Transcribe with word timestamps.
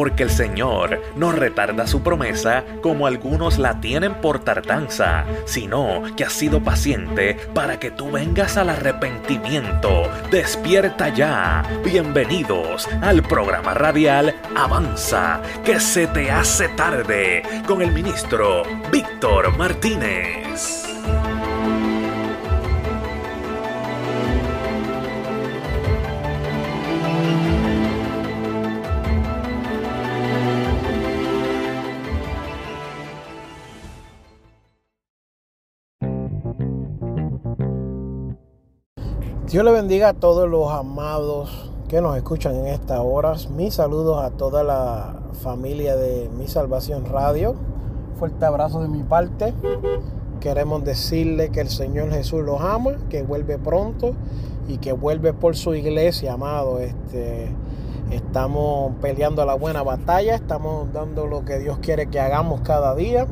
porque 0.00 0.22
el 0.22 0.30
Señor 0.30 0.98
no 1.14 1.30
retarda 1.30 1.86
su 1.86 2.02
promesa 2.02 2.64
como 2.80 3.06
algunos 3.06 3.58
la 3.58 3.82
tienen 3.82 4.14
por 4.14 4.38
tardanza, 4.38 5.26
sino 5.44 6.04
que 6.16 6.24
ha 6.24 6.30
sido 6.30 6.64
paciente 6.64 7.36
para 7.52 7.78
que 7.78 7.90
tú 7.90 8.10
vengas 8.10 8.56
al 8.56 8.70
arrepentimiento. 8.70 10.04
Despierta 10.30 11.10
ya. 11.10 11.82
Bienvenidos 11.84 12.88
al 13.02 13.22
programa 13.22 13.74
radial 13.74 14.34
Avanza, 14.56 15.42
que 15.66 15.78
se 15.78 16.06
te 16.06 16.30
hace 16.30 16.68
tarde, 16.70 17.42
con 17.66 17.82
el 17.82 17.92
ministro 17.92 18.62
Víctor 18.90 19.54
Martínez. 19.58 20.89
Dios 39.50 39.64
le 39.64 39.72
bendiga 39.72 40.10
a 40.10 40.12
todos 40.12 40.48
los 40.48 40.70
amados 40.70 41.72
que 41.88 42.00
nos 42.00 42.16
escuchan 42.16 42.54
en 42.54 42.66
estas 42.68 43.00
horas. 43.00 43.50
Mis 43.50 43.74
saludos 43.74 44.22
a 44.22 44.30
toda 44.30 44.62
la 44.62 45.16
familia 45.42 45.96
de 45.96 46.30
Mi 46.38 46.46
Salvación 46.46 47.04
Radio. 47.06 47.56
Fuerte 48.16 48.44
abrazo 48.44 48.80
de 48.80 48.86
mi 48.86 49.02
parte. 49.02 49.52
Queremos 50.38 50.84
decirle 50.84 51.50
que 51.50 51.62
el 51.62 51.68
Señor 51.68 52.12
Jesús 52.12 52.44
los 52.44 52.60
ama, 52.60 52.92
que 53.08 53.24
vuelve 53.24 53.58
pronto 53.58 54.12
y 54.68 54.78
que 54.78 54.92
vuelve 54.92 55.32
por 55.32 55.56
su 55.56 55.74
iglesia, 55.74 56.34
amado. 56.34 56.78
Este, 56.78 57.48
estamos 58.12 58.92
peleando 59.02 59.44
la 59.44 59.54
buena 59.54 59.82
batalla, 59.82 60.36
estamos 60.36 60.92
dando 60.92 61.26
lo 61.26 61.44
que 61.44 61.58
Dios 61.58 61.78
quiere 61.78 62.06
que 62.06 62.20
hagamos 62.20 62.60
cada 62.60 62.94
día 62.94 63.26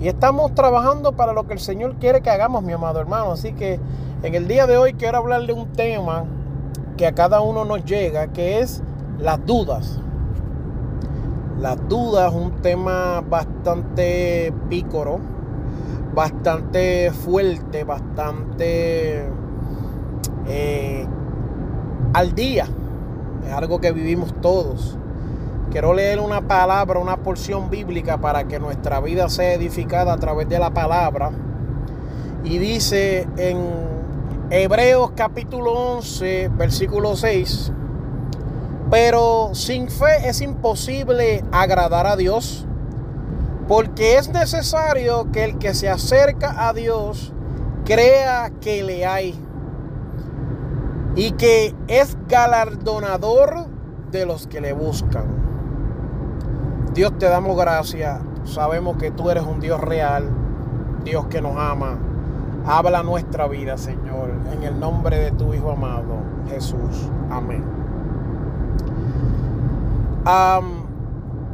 y 0.00 0.08
estamos 0.08 0.54
trabajando 0.54 1.12
para 1.12 1.34
lo 1.34 1.46
que 1.46 1.52
el 1.52 1.60
Señor 1.60 1.96
quiere 1.96 2.22
que 2.22 2.30
hagamos, 2.30 2.62
mi 2.62 2.72
amado 2.72 2.98
hermano. 2.98 3.32
Así 3.32 3.52
que 3.52 3.78
en 4.22 4.34
el 4.34 4.48
día 4.48 4.66
de 4.66 4.76
hoy 4.76 4.92
quiero 4.94 5.18
hablarle 5.18 5.52
un 5.52 5.68
tema 5.72 6.24
que 6.96 7.06
a 7.06 7.14
cada 7.14 7.40
uno 7.40 7.64
nos 7.64 7.84
llega, 7.84 8.28
que 8.28 8.60
es 8.60 8.82
las 9.18 9.44
dudas. 9.46 9.98
Las 11.58 11.88
dudas 11.88 12.32
un 12.32 12.60
tema 12.62 13.22
bastante 13.22 14.52
pícoro, 14.68 15.18
bastante 16.14 17.10
fuerte, 17.12 17.84
bastante 17.84 19.24
eh, 20.46 21.06
al 22.12 22.34
día. 22.34 22.66
Es 23.46 23.52
algo 23.52 23.80
que 23.80 23.92
vivimos 23.92 24.34
todos. 24.42 24.98
Quiero 25.70 25.94
leer 25.94 26.20
una 26.20 26.42
palabra, 26.42 26.98
una 26.98 27.16
porción 27.16 27.70
bíblica 27.70 28.18
para 28.18 28.44
que 28.44 28.58
nuestra 28.58 29.00
vida 29.00 29.28
sea 29.28 29.54
edificada 29.54 30.12
a 30.12 30.16
través 30.18 30.48
de 30.48 30.58
la 30.58 30.70
palabra. 30.70 31.30
Y 32.42 32.58
dice 32.58 33.28
en 33.36 33.89
Hebreos 34.52 35.12
capítulo 35.14 35.70
11, 35.98 36.50
versículo 36.56 37.14
6. 37.14 37.70
Pero 38.90 39.50
sin 39.52 39.88
fe 39.88 40.28
es 40.28 40.40
imposible 40.40 41.44
agradar 41.52 42.08
a 42.08 42.16
Dios, 42.16 42.66
porque 43.68 44.16
es 44.16 44.28
necesario 44.28 45.30
que 45.30 45.44
el 45.44 45.58
que 45.58 45.72
se 45.72 45.88
acerca 45.88 46.68
a 46.68 46.72
Dios 46.72 47.32
crea 47.84 48.50
que 48.60 48.82
le 48.82 49.06
hay 49.06 49.40
y 51.14 51.30
que 51.32 51.72
es 51.86 52.18
galardonador 52.26 53.66
de 54.10 54.26
los 54.26 54.48
que 54.48 54.60
le 54.60 54.72
buscan. 54.72 55.26
Dios 56.92 57.16
te 57.20 57.26
damos 57.26 57.56
gracias, 57.56 58.18
sabemos 58.46 58.96
que 58.96 59.12
tú 59.12 59.30
eres 59.30 59.44
un 59.44 59.60
Dios 59.60 59.80
real, 59.80 60.28
Dios 61.04 61.26
que 61.26 61.40
nos 61.40 61.56
ama 61.56 62.09
Habla 62.66 63.02
nuestra 63.02 63.48
vida, 63.48 63.78
Señor, 63.78 64.30
en 64.52 64.62
el 64.62 64.78
nombre 64.78 65.18
de 65.18 65.30
tu 65.32 65.54
Hijo 65.54 65.70
amado, 65.70 66.16
Jesús. 66.48 67.10
Amén. 67.30 67.64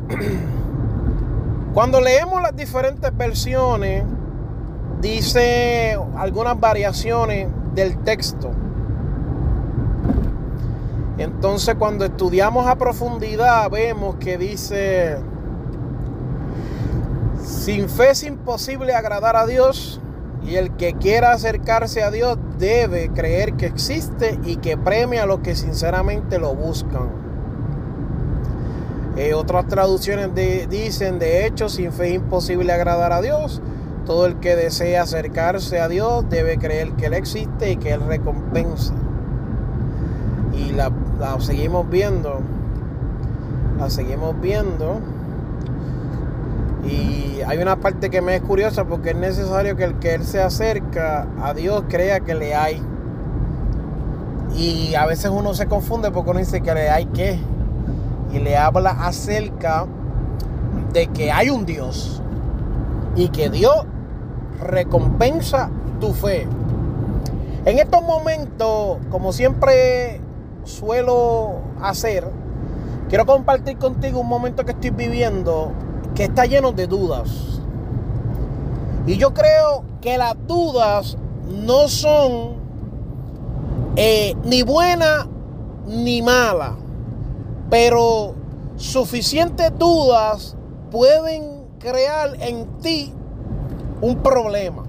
cuando 1.75 2.01
leemos 2.01 2.43
las 2.43 2.57
diferentes 2.57 3.17
versiones, 3.17 4.05
dice 5.01 5.99
algunas 6.17 6.59
variaciones 6.59 7.49
del 7.75 7.99
texto. 7.99 8.51
Entonces 11.19 11.77
cuando 11.77 12.05
estudiamos 12.05 12.67
a 12.67 12.77
profundidad 12.77 13.71
vemos 13.71 14.17
que 14.17 14.37
dice, 14.37 15.19
sin 17.43 17.89
fe 17.89 18.11
es 18.11 18.23
imposible 18.25 18.95
agradar 18.95 19.37
a 19.37 19.47
Dios 19.47 20.01
y 20.47 20.57
el 20.57 20.77
que 20.77 20.95
quiera 20.95 21.33
acercarse 21.33 22.05
a 22.05 22.11
Dios 22.11 22.39
debe 22.59 23.11
creer 23.11 23.55
que 23.55 23.67
existe 23.67 24.39
y 24.45 24.57
que 24.57 24.77
premia 24.77 25.25
a 25.25 25.27
los 25.27 25.41
que 25.41 25.57
sinceramente 25.57 26.39
lo 26.39 26.55
buscan. 26.55 27.09
Eh, 29.17 29.35
otras 29.35 29.67
traducciones 29.67 30.31
dicen, 30.69 31.19
de 31.19 31.47
hecho, 31.47 31.69
sin 31.69 31.91
fe 31.91 32.09
es 32.11 32.15
imposible 32.17 32.73
agradar 32.73 33.13
a 33.13 33.23
Dios. 33.23 33.61
Todo 34.05 34.27
el 34.27 34.39
que 34.39 34.55
desea 34.55 35.03
acercarse 35.03 35.81
a 35.81 35.89
Dios 35.89 36.25
debe 36.31 36.59
creer 36.59 36.93
que 36.93 37.07
Él 37.07 37.15
existe 37.15 37.73
y 37.73 37.77
que 37.77 37.93
Él 37.93 38.03
recompensa. 38.07 38.95
Y 40.55 40.73
la, 40.73 40.93
la 41.19 41.41
seguimos 41.41 41.91
viendo. 41.91 42.41
La 43.79 43.91
seguimos 43.91 44.41
viendo. 44.41 45.01
Y 46.87 47.41
hay 47.47 47.59
una 47.59 47.77
parte 47.77 48.11
que 48.11 48.23
me 48.23 48.37
es 48.37 48.43
curiosa 48.43 48.85
porque 48.85 49.11
es 49.11 49.17
necesario 49.17 49.77
que 49.77 49.85
el 49.85 49.99
que 49.99 50.15
él 50.15 50.25
se 50.25 50.43
acerca 50.43 51.27
a 51.43 51.53
Dios 51.53 51.85
crea 51.89 52.21
que 52.21 52.35
le 52.35 52.55
hay. 52.55 52.83
Y 54.57 54.95
a 54.95 55.05
veces 55.07 55.31
uno 55.35 55.53
se 55.55 55.67
confunde 55.67 56.11
porque 56.11 56.31
uno 56.31 56.39
dice 56.39 56.61
que 56.61 56.73
le 56.75 56.89
hay 56.91 57.07
qué. 57.07 57.39
Y 58.33 58.39
le 58.39 58.57
habla 58.57 58.91
acerca 58.91 59.87
de 60.93 61.09
que 61.09 61.33
hay 61.33 61.51
un 61.51 61.67
Dios. 61.67 62.23
Y 63.17 63.29
que 63.29 63.51
Dios 63.51 63.87
recompensa 64.63 65.71
tu 66.01 66.13
fe. 66.13 66.47
En 67.65 67.79
estos 67.79 68.03
momentos, 68.03 68.99
como 69.11 69.33
siempre 69.33 70.21
suelo 70.65 71.57
hacer, 71.83 72.29
quiero 73.09 73.27
compartir 73.27 73.77
contigo 73.77 74.21
un 74.21 74.29
momento 74.29 74.65
que 74.65 74.73
estoy 74.73 74.91
viviendo 74.91 75.73
que 76.17 76.25
está 76.25 76.47
lleno 76.47 76.73
de 76.73 76.87
dudas. 76.87 77.31
Y 79.07 79.17
yo 79.19 79.33
creo 79.35 79.85
que 80.01 80.19
las 80.19 80.35
dudas 80.47 81.17
no 81.49 81.89
son 81.89 82.57
eh, 83.95 84.35
ni 84.45 84.63
buenas 84.63 85.27
ni 85.87 86.23
malas, 86.23 86.73
pero 87.71 88.35
suficientes 88.77 89.71
dudas 89.79 90.57
pueden 90.91 91.63
crear 91.79 92.35
en 92.41 92.67
ti 92.81 93.13
un 94.01 94.17
problema. 94.17 94.85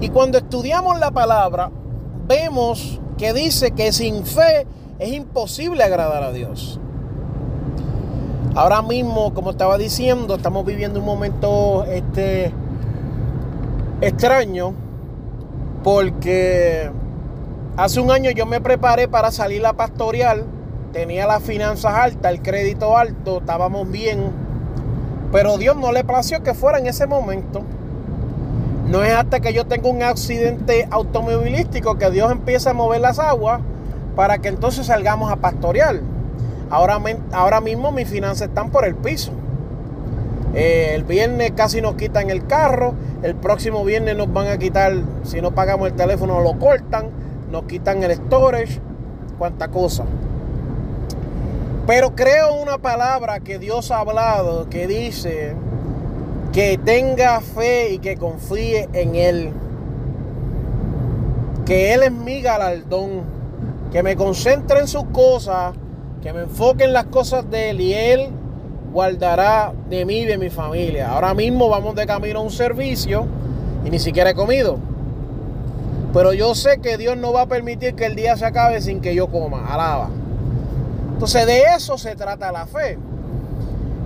Y 0.00 0.08
cuando 0.08 0.38
estudiamos 0.38 0.98
la 0.98 1.10
palabra, 1.10 1.70
vemos 2.26 3.00
que 3.18 3.32
dice 3.34 3.72
que 3.72 3.92
sin 3.92 4.24
fe 4.24 4.66
es 4.98 5.12
imposible 5.12 5.82
agradar 5.82 6.22
a 6.22 6.32
Dios. 6.32 6.80
Ahora 8.54 8.82
mismo, 8.82 9.32
como 9.32 9.50
estaba 9.50 9.78
diciendo, 9.78 10.34
estamos 10.34 10.64
viviendo 10.64 10.98
un 10.98 11.06
momento 11.06 11.84
este, 11.84 12.52
extraño 14.00 14.74
porque 15.84 16.90
hace 17.76 18.00
un 18.00 18.10
año 18.10 18.32
yo 18.32 18.46
me 18.46 18.60
preparé 18.60 19.06
para 19.06 19.30
salir 19.30 19.64
a 19.64 19.74
pastorear, 19.74 20.42
tenía 20.92 21.28
las 21.28 21.44
finanzas 21.44 21.94
altas, 21.94 22.32
el 22.32 22.42
crédito 22.42 22.96
alto, 22.96 23.38
estábamos 23.38 23.88
bien, 23.88 24.32
pero 25.30 25.56
Dios 25.56 25.76
no 25.76 25.92
le 25.92 26.02
plació 26.02 26.42
que 26.42 26.52
fuera 26.52 26.78
en 26.78 26.88
ese 26.88 27.06
momento. 27.06 27.62
No 28.88 29.04
es 29.04 29.12
hasta 29.12 29.38
que 29.38 29.52
yo 29.52 29.66
tengo 29.66 29.90
un 29.90 30.02
accidente 30.02 30.88
automovilístico 30.90 31.98
que 31.98 32.10
Dios 32.10 32.32
empieza 32.32 32.70
a 32.70 32.74
mover 32.74 33.00
las 33.00 33.20
aguas 33.20 33.60
para 34.16 34.38
que 34.38 34.48
entonces 34.48 34.86
salgamos 34.86 35.30
a 35.30 35.36
pastorear. 35.36 36.00
Ahora, 36.70 37.00
ahora 37.32 37.60
mismo 37.60 37.90
mis 37.90 38.08
finanzas 38.08 38.48
están 38.48 38.70
por 38.70 38.84
el 38.84 38.94
piso. 38.94 39.32
Eh, 40.54 40.92
el 40.94 41.02
viernes 41.02 41.52
casi 41.52 41.80
nos 41.80 41.96
quitan 41.96 42.30
el 42.30 42.46
carro. 42.46 42.94
El 43.24 43.34
próximo 43.34 43.84
viernes 43.84 44.16
nos 44.16 44.32
van 44.32 44.46
a 44.46 44.56
quitar, 44.56 44.94
si 45.24 45.40
no 45.40 45.52
pagamos 45.52 45.88
el 45.88 45.94
teléfono, 45.94 46.40
lo 46.40 46.58
cortan. 46.58 47.08
Nos 47.50 47.64
quitan 47.64 48.04
el 48.04 48.12
storage. 48.12 48.80
Cuánta 49.36 49.68
cosa. 49.68 50.04
Pero 51.88 52.14
creo 52.14 52.54
una 52.54 52.78
palabra 52.78 53.40
que 53.40 53.58
Dios 53.58 53.90
ha 53.90 53.98
hablado 53.98 54.68
que 54.68 54.86
dice 54.86 55.56
que 56.52 56.78
tenga 56.78 57.40
fe 57.40 57.94
y 57.94 57.98
que 57.98 58.16
confíe 58.16 58.88
en 58.92 59.16
Él. 59.16 59.50
Que 61.66 61.94
Él 61.94 62.04
es 62.04 62.12
mi 62.12 62.42
galardón. 62.42 63.22
Que 63.90 64.04
me 64.04 64.14
concentre 64.14 64.78
en 64.78 64.86
sus 64.86 65.04
cosas 65.06 65.74
Que 66.22 66.32
me 66.34 66.42
enfoque 66.42 66.84
en 66.84 66.92
las 66.92 67.06
cosas 67.06 67.50
de 67.50 67.70
Él 67.70 67.80
y 67.80 67.94
Él 67.94 68.28
guardará 68.92 69.72
de 69.88 70.04
mí 70.04 70.20
y 70.20 70.24
de 70.26 70.36
mi 70.36 70.50
familia. 70.50 71.12
Ahora 71.12 71.32
mismo 71.32 71.68
vamos 71.68 71.94
de 71.94 72.06
camino 72.06 72.40
a 72.40 72.42
un 72.42 72.50
servicio 72.50 73.26
y 73.84 73.90
ni 73.90 73.98
siquiera 73.98 74.30
he 74.30 74.34
comido. 74.34 74.78
Pero 76.12 76.32
yo 76.32 76.54
sé 76.54 76.78
que 76.80 76.98
Dios 76.98 77.16
no 77.16 77.32
va 77.32 77.42
a 77.42 77.46
permitir 77.46 77.94
que 77.94 78.04
el 78.04 78.16
día 78.16 78.36
se 78.36 78.44
acabe 78.44 78.80
sin 78.82 79.00
que 79.00 79.14
yo 79.14 79.28
coma. 79.28 79.72
Alaba. 79.72 80.10
Entonces 81.14 81.46
de 81.46 81.62
eso 81.76 81.96
se 81.96 82.16
trata 82.16 82.52
la 82.52 82.66
fe. 82.66 82.98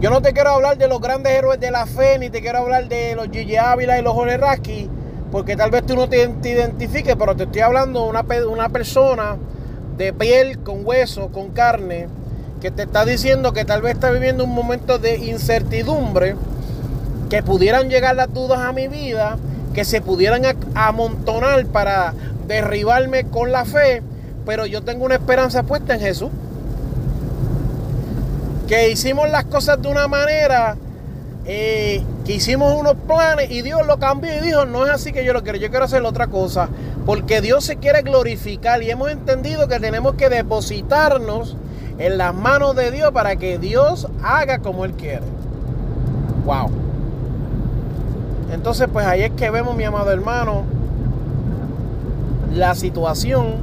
Yo 0.00 0.10
no 0.10 0.20
te 0.20 0.32
quiero 0.32 0.50
hablar 0.50 0.76
de 0.76 0.86
los 0.86 1.00
grandes 1.00 1.32
héroes 1.32 1.58
de 1.58 1.70
la 1.70 1.86
fe, 1.86 2.18
ni 2.18 2.28
te 2.30 2.42
quiero 2.42 2.58
hablar 2.58 2.88
de 2.88 3.14
los 3.16 3.28
Gigi 3.30 3.56
Ávila 3.56 3.98
y 3.98 4.02
los 4.02 4.14
Raski, 4.38 4.88
porque 5.32 5.56
tal 5.56 5.70
vez 5.70 5.86
tú 5.86 5.96
no 5.96 6.08
te, 6.08 6.30
identifiques, 6.42 7.16
pero 7.16 7.34
te 7.34 7.44
estoy 7.44 7.62
hablando 7.62 8.12
de 8.12 8.46
una 8.46 8.68
persona 8.68 9.36
de 9.96 10.12
piel, 10.12 10.58
con 10.58 10.84
hueso, 10.86 11.28
con 11.28 11.50
carne, 11.50 12.08
que 12.60 12.70
te 12.70 12.82
está 12.82 13.04
diciendo 13.04 13.52
que 13.52 13.64
tal 13.64 13.82
vez 13.82 13.94
está 13.94 14.10
viviendo 14.10 14.44
un 14.44 14.54
momento 14.54 14.98
de 14.98 15.16
incertidumbre, 15.16 16.36
que 17.30 17.42
pudieran 17.42 17.88
llegar 17.88 18.16
las 18.16 18.32
dudas 18.32 18.60
a 18.60 18.72
mi 18.72 18.88
vida, 18.88 19.38
que 19.72 19.84
se 19.84 20.00
pudieran 20.00 20.42
amontonar 20.74 21.66
para 21.66 22.14
derribarme 22.46 23.24
con 23.24 23.52
la 23.52 23.64
fe, 23.64 24.02
pero 24.46 24.66
yo 24.66 24.82
tengo 24.82 25.04
una 25.04 25.14
esperanza 25.14 25.62
puesta 25.62 25.94
en 25.94 26.00
Jesús. 26.00 26.30
Que 28.68 28.90
hicimos 28.90 29.28
las 29.30 29.44
cosas 29.44 29.80
de 29.82 29.88
una 29.88 30.08
manera, 30.08 30.76
eh, 31.44 32.02
que 32.24 32.32
hicimos 32.32 32.74
unos 32.78 32.94
planes 33.06 33.50
y 33.50 33.60
Dios 33.60 33.86
lo 33.86 33.98
cambió 33.98 34.34
y 34.34 34.40
dijo, 34.40 34.64
no 34.64 34.86
es 34.86 34.92
así 34.92 35.12
que 35.12 35.24
yo 35.24 35.34
lo 35.34 35.42
quiero, 35.42 35.58
yo 35.58 35.68
quiero 35.68 35.84
hacer 35.84 36.02
otra 36.02 36.28
cosa, 36.28 36.68
porque 37.04 37.40
Dios 37.40 37.64
se 37.64 37.76
quiere 37.76 38.02
glorificar 38.02 38.82
y 38.82 38.90
hemos 38.90 39.10
entendido 39.10 39.68
que 39.68 39.78
tenemos 39.78 40.14
que 40.14 40.28
depositarnos 40.28 41.56
en 41.98 42.18
las 42.18 42.34
manos 42.34 42.74
de 42.74 42.90
Dios 42.90 43.12
para 43.12 43.36
que 43.36 43.58
Dios 43.58 44.08
haga 44.22 44.58
como 44.58 44.84
Él 44.84 44.92
quiere. 44.92 45.22
Wow. 46.44 46.70
Entonces, 48.52 48.88
pues 48.92 49.06
ahí 49.06 49.22
es 49.22 49.32
que 49.32 49.50
vemos, 49.50 49.76
mi 49.76 49.84
amado 49.84 50.10
hermano, 50.10 50.64
la 52.52 52.74
situación 52.74 53.56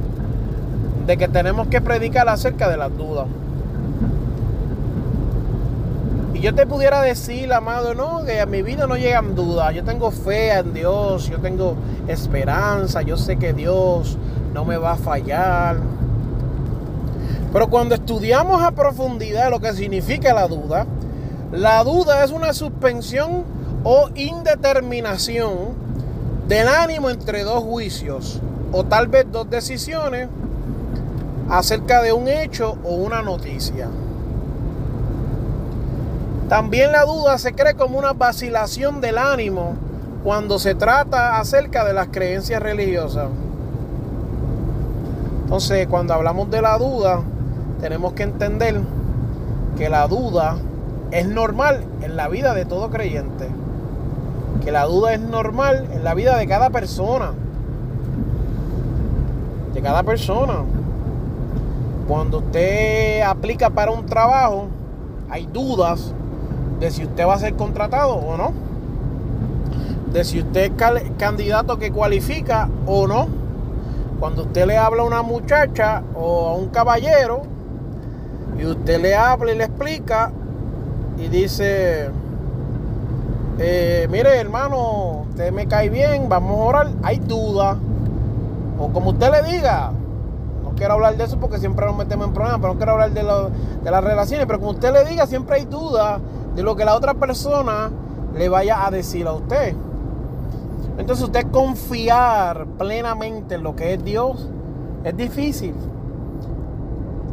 de 1.06 1.16
que 1.16 1.28
tenemos 1.28 1.66
que 1.68 1.80
predicar 1.80 2.28
acerca 2.28 2.68
de 2.68 2.76
las 2.76 2.96
dudas. 2.96 3.26
Yo 6.42 6.52
te 6.52 6.66
pudiera 6.66 7.00
decir, 7.02 7.52
amado, 7.52 7.94
no, 7.94 8.24
que 8.24 8.40
a 8.40 8.46
mi 8.46 8.62
vida 8.62 8.88
no 8.88 8.96
llegan 8.96 9.36
dudas. 9.36 9.72
Yo 9.76 9.84
tengo 9.84 10.10
fe 10.10 10.50
en 10.50 10.74
Dios, 10.74 11.28
yo 11.28 11.38
tengo 11.38 11.76
esperanza, 12.08 13.00
yo 13.02 13.16
sé 13.16 13.36
que 13.36 13.52
Dios 13.52 14.18
no 14.52 14.64
me 14.64 14.76
va 14.76 14.94
a 14.94 14.96
fallar. 14.96 15.76
Pero 17.52 17.70
cuando 17.70 17.94
estudiamos 17.94 18.60
a 18.60 18.72
profundidad 18.72 19.50
lo 19.50 19.60
que 19.60 19.72
significa 19.72 20.34
la 20.34 20.48
duda, 20.48 20.84
la 21.52 21.84
duda 21.84 22.24
es 22.24 22.32
una 22.32 22.52
suspensión 22.52 23.44
o 23.84 24.08
indeterminación 24.16 25.76
del 26.48 26.66
ánimo 26.66 27.08
entre 27.10 27.44
dos 27.44 27.62
juicios 27.62 28.40
o 28.72 28.82
tal 28.82 29.06
vez 29.06 29.26
dos 29.30 29.48
decisiones 29.48 30.28
acerca 31.48 32.02
de 32.02 32.12
un 32.12 32.26
hecho 32.26 32.78
o 32.82 32.94
una 32.94 33.22
noticia. 33.22 33.86
También 36.52 36.92
la 36.92 37.06
duda 37.06 37.38
se 37.38 37.54
cree 37.54 37.76
como 37.76 37.98
una 37.98 38.12
vacilación 38.12 39.00
del 39.00 39.16
ánimo 39.16 39.72
cuando 40.22 40.58
se 40.58 40.74
trata 40.74 41.40
acerca 41.40 41.82
de 41.82 41.94
las 41.94 42.08
creencias 42.08 42.62
religiosas. 42.62 43.28
Entonces, 45.44 45.86
cuando 45.86 46.12
hablamos 46.12 46.50
de 46.50 46.60
la 46.60 46.76
duda, 46.76 47.22
tenemos 47.80 48.12
que 48.12 48.24
entender 48.24 48.78
que 49.78 49.88
la 49.88 50.06
duda 50.06 50.58
es 51.10 51.26
normal 51.26 51.84
en 52.02 52.16
la 52.16 52.28
vida 52.28 52.52
de 52.52 52.66
todo 52.66 52.90
creyente. 52.90 53.48
Que 54.62 54.72
la 54.72 54.84
duda 54.84 55.14
es 55.14 55.20
normal 55.20 55.88
en 55.90 56.04
la 56.04 56.12
vida 56.12 56.36
de 56.36 56.46
cada 56.46 56.68
persona. 56.68 57.32
De 59.72 59.80
cada 59.80 60.02
persona. 60.02 60.56
Cuando 62.06 62.40
usted 62.40 63.22
aplica 63.22 63.70
para 63.70 63.90
un 63.90 64.04
trabajo, 64.04 64.66
hay 65.30 65.46
dudas 65.46 66.12
de 66.82 66.90
si 66.90 67.04
usted 67.04 67.24
va 67.24 67.34
a 67.34 67.38
ser 67.38 67.54
contratado 67.54 68.14
o 68.16 68.36
no. 68.36 68.52
De 70.12 70.24
si 70.24 70.40
usted 70.40 70.72
es 70.72 71.10
candidato 71.16 71.78
que 71.78 71.92
cualifica 71.92 72.68
o 72.86 73.06
no. 73.06 73.28
Cuando 74.18 74.42
usted 74.42 74.66
le 74.66 74.76
habla 74.76 75.02
a 75.02 75.06
una 75.06 75.22
muchacha 75.22 76.02
o 76.16 76.48
a 76.48 76.54
un 76.54 76.70
caballero, 76.70 77.42
y 78.58 78.66
usted 78.66 79.00
le 79.00 79.14
habla 79.14 79.52
y 79.52 79.56
le 79.56 79.64
explica 79.64 80.32
y 81.18 81.28
dice, 81.28 82.10
eh, 83.58 84.08
mire 84.10 84.40
hermano, 84.40 85.26
usted 85.30 85.52
me 85.52 85.68
cae 85.68 85.88
bien, 85.88 86.28
vamos 86.28 86.50
a 86.50 86.64
orar, 86.64 86.88
hay 87.04 87.18
duda. 87.18 87.76
O 88.80 88.88
como 88.88 89.10
usted 89.10 89.30
le 89.30 89.52
diga, 89.52 89.92
no 90.64 90.70
quiero 90.70 90.94
hablar 90.94 91.16
de 91.16 91.24
eso 91.24 91.38
porque 91.38 91.58
siempre 91.58 91.86
nos 91.86 91.96
metemos 91.96 92.26
en 92.26 92.32
problemas, 92.32 92.58
pero 92.60 92.72
no 92.72 92.78
quiero 92.78 92.92
hablar 92.92 93.12
de, 93.12 93.22
de 93.84 93.90
las 93.90 94.02
relaciones, 94.02 94.46
pero 94.46 94.58
como 94.58 94.72
usted 94.72 94.92
le 94.92 95.04
diga, 95.04 95.28
siempre 95.28 95.56
hay 95.56 95.64
duda 95.64 96.18
de 96.54 96.62
lo 96.62 96.76
que 96.76 96.84
la 96.84 96.94
otra 96.94 97.14
persona 97.14 97.90
le 98.34 98.48
vaya 98.48 98.86
a 98.86 98.90
decir 98.90 99.26
a 99.26 99.32
usted. 99.32 99.74
Entonces 100.98 101.24
usted 101.24 101.50
confiar 101.50 102.66
plenamente 102.78 103.54
en 103.54 103.62
lo 103.62 103.74
que 103.74 103.94
es 103.94 104.04
Dios 104.04 104.48
es 105.04 105.16
difícil. 105.16 105.74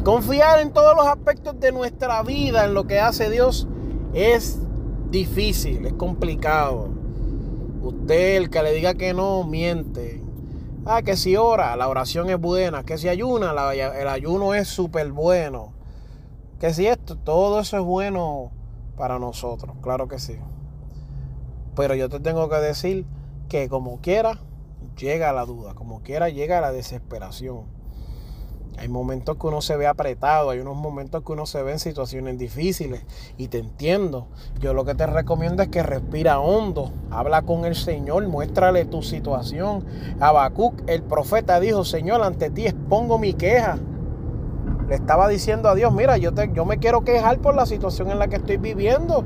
Confiar 0.04 0.60
en 0.60 0.72
todos 0.72 0.96
los 0.96 1.06
aspectos 1.08 1.60
de 1.60 1.72
nuestra 1.72 2.24
vida, 2.24 2.66
en 2.66 2.74
lo 2.74 2.88
que 2.88 3.00
hace 3.00 3.30
Dios, 3.30 3.68
es 4.14 4.60
difícil, 5.12 5.86
es 5.86 5.94
complicado. 5.94 6.90
Usted, 7.82 8.38
el 8.38 8.50
que 8.50 8.64
le 8.64 8.74
diga 8.74 8.94
que 8.94 9.14
no, 9.14 9.44
miente. 9.44 10.24
Ah, 10.86 11.02
que 11.02 11.18
si 11.18 11.36
ora, 11.36 11.76
la 11.76 11.88
oración 11.90 12.30
es 12.30 12.40
buena. 12.40 12.84
Que 12.84 12.98
si 12.98 13.10
ayuna, 13.10 13.54
el 13.74 14.08
ayuno 14.08 14.54
es 14.54 14.68
súper 14.70 15.12
bueno. 15.12 15.74
Que 16.60 16.74
si 16.74 16.88
esto, 16.88 17.18
todo 17.18 17.60
eso 17.60 17.78
es 17.78 17.84
bueno 17.84 18.52
para 19.00 19.18
nosotros, 19.18 19.78
claro 19.82 20.10
que 20.10 20.20
sí. 20.20 20.38
Pero 21.74 21.96
yo 21.96 22.10
te 22.10 22.20
tengo 22.20 22.50
que 22.50 22.58
decir 22.58 23.06
que 23.48 23.70
como 23.70 24.02
quiera, 24.02 24.40
llega 24.98 25.32
la 25.32 25.46
duda, 25.46 25.74
como 25.74 26.02
quiera, 26.02 26.28
llega 26.28 26.60
la 26.60 26.74
desesperación. 26.74 27.64
Hay 28.78 28.90
momentos 28.90 29.38
que 29.38 29.48
uno 29.48 29.62
se 29.62 29.78
ve 29.78 29.88
apretado, 29.88 30.50
hay 30.50 30.60
unos 30.60 30.76
momentos 30.76 31.24
que 31.24 31.32
uno 31.32 31.46
se 31.46 31.64
ve 31.64 31.72
en 31.72 31.80
situaciones 31.80 32.38
difíciles 32.38 33.06
y 33.38 33.48
te 33.48 33.60
entiendo. 33.60 34.28
Yo 34.60 34.74
lo 34.74 34.84
que 34.84 34.96
te 34.96 35.06
recomiendo 35.06 35.64
es 35.64 35.70
que 35.70 35.82
respira 35.82 36.42
hondo, 36.42 36.92
habla 37.10 37.44
con 37.44 37.64
el 37.64 37.76
Señor, 37.76 38.28
muéstrale 38.28 38.84
tu 38.84 39.02
situación. 39.02 39.86
Habacuc, 40.20 40.82
el 40.88 41.04
profeta, 41.04 41.62
dijo, 41.62 41.86
Señor, 41.86 42.22
ante 42.22 42.50
ti 42.50 42.68
expongo 42.68 43.18
mi 43.18 43.34
queja. 43.34 43.80
Le 44.90 44.96
estaba 44.96 45.28
diciendo 45.28 45.70
a 45.70 45.76
Dios, 45.76 45.94
mira, 45.94 46.18
yo, 46.18 46.34
te, 46.34 46.52
yo 46.52 46.66
me 46.66 46.80
quiero 46.80 47.04
quejar 47.04 47.38
por 47.38 47.54
la 47.54 47.68
situación 47.68 48.10
en 48.10 48.18
la 48.18 48.28
que 48.28 48.38
estoy 48.38 48.58
viviendo. 48.58 49.24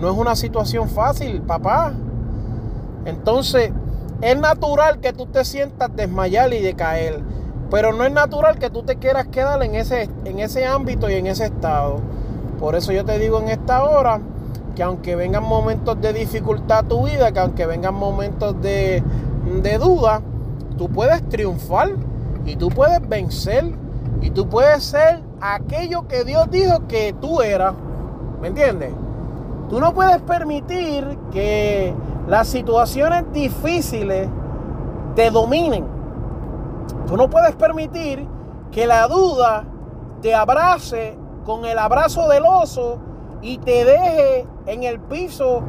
No 0.00 0.10
es 0.10 0.16
una 0.16 0.34
situación 0.34 0.88
fácil, 0.88 1.42
papá. 1.42 1.92
Entonces, 3.04 3.72
es 4.22 4.38
natural 4.38 5.00
que 5.00 5.12
tú 5.12 5.26
te 5.26 5.44
sientas 5.44 5.94
desmayar 5.94 6.54
y 6.54 6.62
decaer. 6.62 7.20
Pero 7.70 7.92
no 7.92 8.04
es 8.04 8.12
natural 8.12 8.58
que 8.58 8.70
tú 8.70 8.84
te 8.84 8.96
quieras 8.96 9.26
quedar 9.26 9.62
en 9.62 9.74
ese, 9.74 10.08
en 10.24 10.38
ese 10.38 10.64
ámbito 10.64 11.10
y 11.10 11.14
en 11.14 11.26
ese 11.26 11.44
estado. 11.44 12.00
Por 12.58 12.74
eso 12.74 12.90
yo 12.92 13.04
te 13.04 13.18
digo 13.18 13.38
en 13.38 13.48
esta 13.48 13.84
hora 13.84 14.18
que 14.74 14.82
aunque 14.82 15.14
vengan 15.14 15.42
momentos 15.42 16.00
de 16.00 16.14
dificultad 16.14 16.78
a 16.78 16.82
tu 16.84 17.04
vida, 17.04 17.32
que 17.32 17.40
aunque 17.40 17.66
vengan 17.66 17.94
momentos 17.94 18.58
de, 18.62 19.02
de 19.62 19.78
duda, 19.78 20.22
tú 20.78 20.88
puedes 20.88 21.28
triunfar 21.28 21.90
y 22.46 22.56
tú 22.56 22.70
puedes 22.70 23.06
vencer 23.06 23.81
y 24.22 24.30
tú 24.30 24.48
puedes 24.48 24.84
ser 24.84 25.20
aquello 25.40 26.06
que 26.06 26.24
Dios 26.24 26.48
dijo 26.50 26.86
que 26.86 27.12
tú 27.20 27.42
eras. 27.42 27.74
¿Me 28.40 28.48
entiendes? 28.48 28.94
Tú 29.68 29.80
no 29.80 29.92
puedes 29.92 30.22
permitir 30.22 31.18
que 31.32 31.92
las 32.28 32.48
situaciones 32.48 33.24
difíciles 33.32 34.28
te 35.16 35.30
dominen. 35.30 35.86
Tú 37.06 37.16
no 37.16 37.28
puedes 37.28 37.54
permitir 37.56 38.26
que 38.70 38.86
la 38.86 39.08
duda 39.08 39.64
te 40.20 40.34
abrace 40.34 41.18
con 41.44 41.64
el 41.64 41.78
abrazo 41.78 42.28
del 42.28 42.44
oso 42.46 42.98
y 43.42 43.58
te 43.58 43.84
deje 43.84 44.46
en 44.66 44.84
el 44.84 45.00
piso 45.00 45.62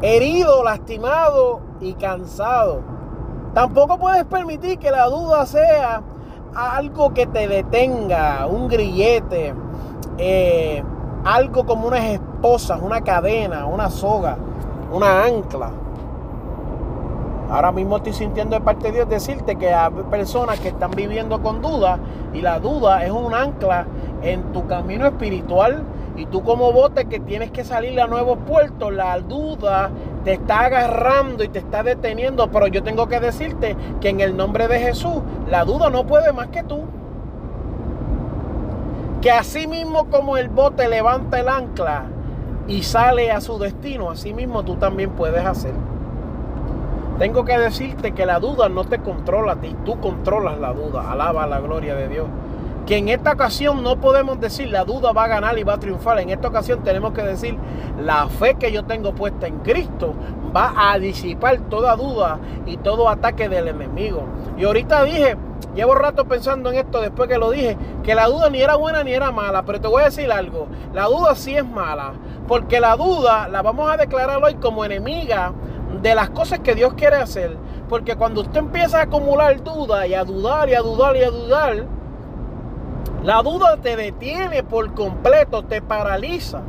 herido, 0.00 0.64
lastimado 0.64 1.60
y 1.80 1.92
cansado. 1.92 2.80
Tampoco 3.52 3.98
puedes 3.98 4.24
permitir 4.24 4.78
que 4.78 4.90
la 4.90 5.06
duda 5.06 5.44
sea 5.44 6.02
algo 6.54 7.14
que 7.14 7.26
te 7.26 7.48
detenga, 7.48 8.46
un 8.46 8.68
grillete, 8.68 9.54
eh, 10.18 10.82
algo 11.24 11.64
como 11.64 11.86
unas 11.86 12.04
esposas, 12.04 12.80
una 12.82 13.00
cadena, 13.02 13.66
una 13.66 13.90
soga, 13.90 14.36
una 14.92 15.24
ancla. 15.24 15.70
Ahora 17.50 17.72
mismo 17.72 17.96
estoy 17.96 18.12
sintiendo 18.12 18.56
de 18.56 18.62
parte 18.62 18.88
de 18.88 18.92
Dios 18.92 19.08
decirte 19.08 19.56
que 19.56 19.72
hay 19.72 19.90
personas 20.10 20.60
que 20.60 20.68
están 20.68 20.90
viviendo 20.90 21.40
con 21.42 21.62
duda 21.62 21.98
y 22.34 22.42
la 22.42 22.60
duda 22.60 23.04
es 23.04 23.10
un 23.10 23.32
ancla 23.32 23.86
en 24.22 24.52
tu 24.52 24.66
camino 24.66 25.06
espiritual 25.06 25.82
y 26.16 26.26
tú 26.26 26.42
como 26.42 26.72
bote 26.72 27.06
que 27.06 27.20
tienes 27.20 27.50
que 27.50 27.64
salir 27.64 27.98
a 28.00 28.06
nuevos 28.06 28.38
puertos, 28.46 28.92
la 28.92 29.18
duda 29.20 29.90
te 30.24 30.34
está 30.34 30.66
agarrando 30.66 31.44
y 31.44 31.48
te 31.48 31.58
está 31.58 31.82
deteniendo, 31.82 32.50
pero 32.50 32.66
yo 32.66 32.82
tengo 32.82 33.08
que 33.08 33.20
decirte 33.20 33.76
que 34.00 34.08
en 34.08 34.20
el 34.20 34.36
nombre 34.36 34.68
de 34.68 34.78
Jesús 34.78 35.22
la 35.50 35.64
duda 35.64 35.90
no 35.90 36.06
puede 36.06 36.32
más 36.32 36.48
que 36.48 36.62
tú. 36.62 36.82
Que 39.20 39.30
así 39.30 39.66
mismo 39.66 40.06
como 40.06 40.36
el 40.36 40.48
bote 40.48 40.88
levanta 40.88 41.40
el 41.40 41.48
ancla 41.48 42.04
y 42.68 42.82
sale 42.82 43.32
a 43.32 43.40
su 43.40 43.58
destino, 43.58 44.10
así 44.10 44.32
mismo 44.32 44.64
tú 44.64 44.76
también 44.76 45.10
puedes 45.10 45.44
hacer. 45.44 45.72
Tengo 47.18 47.44
que 47.44 47.58
decirte 47.58 48.12
que 48.12 48.26
la 48.26 48.38
duda 48.38 48.68
no 48.68 48.84
te 48.84 49.00
controla 49.00 49.52
a 49.52 49.56
ti, 49.56 49.74
tú 49.84 49.98
controlas 50.00 50.58
la 50.58 50.72
duda. 50.72 51.10
Alaba 51.10 51.48
la 51.48 51.58
gloria 51.58 51.96
de 51.96 52.08
Dios. 52.08 52.26
Que 52.88 52.96
en 52.96 53.10
esta 53.10 53.32
ocasión 53.32 53.82
no 53.82 54.00
podemos 54.00 54.40
decir 54.40 54.70
la 54.70 54.82
duda 54.82 55.12
va 55.12 55.24
a 55.24 55.28
ganar 55.28 55.58
y 55.58 55.62
va 55.62 55.74
a 55.74 55.78
triunfar. 55.78 56.20
En 56.20 56.30
esta 56.30 56.48
ocasión 56.48 56.82
tenemos 56.82 57.12
que 57.12 57.20
decir 57.20 57.54
la 58.02 58.30
fe 58.30 58.54
que 58.54 58.72
yo 58.72 58.86
tengo 58.86 59.14
puesta 59.14 59.46
en 59.46 59.58
Cristo 59.58 60.14
va 60.56 60.72
a 60.74 60.98
disipar 60.98 61.58
toda 61.68 61.94
duda 61.96 62.38
y 62.64 62.78
todo 62.78 63.10
ataque 63.10 63.50
del 63.50 63.68
enemigo. 63.68 64.24
Y 64.56 64.64
ahorita 64.64 65.04
dije, 65.04 65.36
llevo 65.74 65.96
rato 65.96 66.24
pensando 66.24 66.70
en 66.70 66.78
esto 66.78 67.02
después 67.02 67.28
que 67.28 67.36
lo 67.36 67.50
dije, 67.50 67.76
que 68.02 68.14
la 68.14 68.26
duda 68.26 68.48
ni 68.48 68.62
era 68.62 68.76
buena 68.76 69.04
ni 69.04 69.12
era 69.12 69.32
mala, 69.32 69.64
pero 69.66 69.82
te 69.82 69.88
voy 69.88 70.00
a 70.00 70.06
decir 70.06 70.32
algo, 70.32 70.66
la 70.94 71.04
duda 71.04 71.34
sí 71.34 71.54
es 71.54 71.66
mala, 71.66 72.14
porque 72.46 72.80
la 72.80 72.96
duda 72.96 73.48
la 73.48 73.60
vamos 73.60 73.90
a 73.90 73.98
declarar 73.98 74.42
hoy 74.42 74.54
como 74.54 74.86
enemiga 74.86 75.52
de 76.00 76.14
las 76.14 76.30
cosas 76.30 76.60
que 76.60 76.74
Dios 76.74 76.94
quiere 76.94 77.16
hacer. 77.16 77.54
Porque 77.86 78.16
cuando 78.16 78.40
usted 78.40 78.60
empieza 78.60 79.00
a 79.00 79.02
acumular 79.02 79.62
duda 79.62 80.06
y 80.06 80.14
a 80.14 80.24
dudar 80.24 80.70
y 80.70 80.74
a 80.74 80.80
dudar 80.80 81.16
y 81.16 81.22
a 81.22 81.30
dudar, 81.30 81.97
la 83.22 83.42
duda 83.42 83.76
te 83.76 83.96
detiene 83.96 84.62
por 84.62 84.94
completo, 84.94 85.64
te 85.64 85.82
paraliza. 85.82 86.60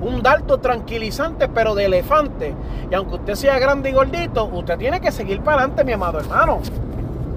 Un 0.00 0.22
dardo 0.22 0.58
tranquilizante, 0.58 1.48
pero 1.48 1.74
de 1.74 1.84
elefante. 1.84 2.54
Y 2.90 2.94
aunque 2.94 3.16
usted 3.16 3.34
sea 3.36 3.58
grande 3.58 3.90
y 3.90 3.92
gordito, 3.92 4.46
usted 4.46 4.76
tiene 4.76 5.00
que 5.00 5.12
seguir 5.12 5.40
para 5.40 5.58
adelante, 5.58 5.84
mi 5.84 5.92
amado 5.92 6.18
hermano. 6.18 6.58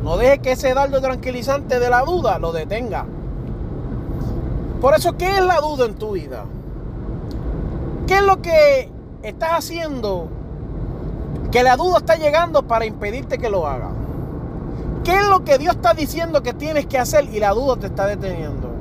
No 0.04 0.18
deje 0.18 0.40
que 0.40 0.52
ese 0.54 0.74
dardo 0.74 1.00
tranquilizante 1.00 1.80
de 1.80 1.90
la 1.90 2.02
duda 2.02 2.40
lo 2.40 2.52
detenga. 2.52 3.06
Por 4.82 4.96
eso, 4.96 5.16
¿qué 5.16 5.30
es 5.30 5.46
la 5.46 5.60
duda 5.60 5.86
en 5.86 5.96
tu 5.96 6.12
vida? 6.12 6.46
¿Qué 8.08 8.16
es 8.16 8.24
lo 8.24 8.42
que 8.42 8.90
estás 9.24 9.52
haciendo 9.52 10.28
que 11.52 11.64
la 11.64 11.78
duda 11.78 12.00
está 12.00 12.16
llegando 12.16 12.64
para 12.64 12.86
impedirte 12.86 13.38
que 13.38 13.50
lo 13.50 13.66
haga. 13.66 13.90
¿Qué 15.06 15.14
es 15.14 15.28
lo 15.28 15.44
que 15.44 15.60
Dios 15.60 15.76
está 15.76 15.94
diciendo 15.94 16.42
que 16.42 16.52
tienes 16.52 16.88
que 16.88 16.98
hacer 16.98 17.26
y 17.32 17.40
la 17.40 17.52
duda 17.52 17.78
te 17.78 17.86
está 17.86 18.08
deteniendo? 18.08 18.72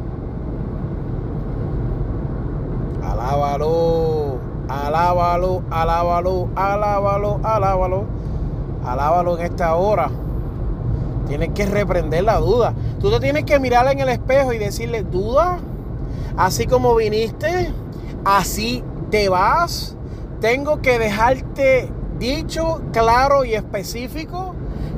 Alábalo, 3.06 4.38
alábalo, 4.66 5.62
alábalo, 5.70 6.48
alábalo, 6.56 7.40
alábalo. 7.44 8.04
Alábalo 8.86 9.38
en 9.38 9.44
esta 9.44 9.74
hora. 9.74 10.10
Tienes 11.28 11.50
que 11.50 11.66
reprender 11.66 12.24
la 12.24 12.38
duda. 12.38 12.72
Tú 13.00 13.10
te 13.10 13.20
tienes 13.20 13.44
que 13.44 13.60
mirar 13.60 13.86
en 13.92 14.00
el 14.00 14.08
espejo 14.08 14.54
y 14.54 14.58
decirle, 14.58 15.02
duda, 15.02 15.58
así 16.38 16.66
como 16.66 16.94
viniste, 16.96 17.70
así 18.24 18.82
te 19.10 19.28
vas. 19.28 19.94
Tengo 20.40 20.80
que 20.80 20.98
dejarte 20.98 21.90
dicho, 22.18 22.80
claro 22.92 23.44
y 23.44 23.52
específico 23.52 24.54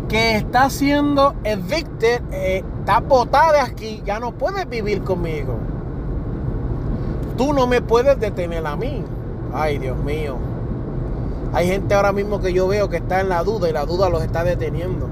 que 0.09 0.37
está 0.37 0.71
siendo 0.71 1.35
evicted, 1.45 2.23
eh, 2.33 2.65
está 2.81 3.01
botada 3.01 3.53
de 3.53 3.61
aquí, 3.61 4.03
ya 4.05 4.21
no 4.21 4.33
puedes 4.33 4.69
vivir 4.69 5.03
conmigo. 5.03 5.57
Tú 7.37 7.53
no 7.53 7.67
me 7.67 7.83
puedes 7.83 8.19
detener 8.19 8.67
a 8.67 8.77
mí. 8.77 9.05
Ay, 9.53 9.79
Dios 9.79 9.97
mío. 9.99 10.37
Hay 11.53 11.67
gente 11.67 11.95
ahora 11.95 12.13
mismo 12.13 12.41
que 12.41 12.53
yo 12.53 12.69
veo 12.69 12.89
que 12.89 12.99
está 12.99 13.21
en 13.21 13.29
la 13.29 13.43
duda 13.43 13.69
y 13.69 13.73
la 13.73 13.85
duda 13.85 14.09
los 14.09 14.23
está 14.23 14.45
deteniendo. 14.45 15.09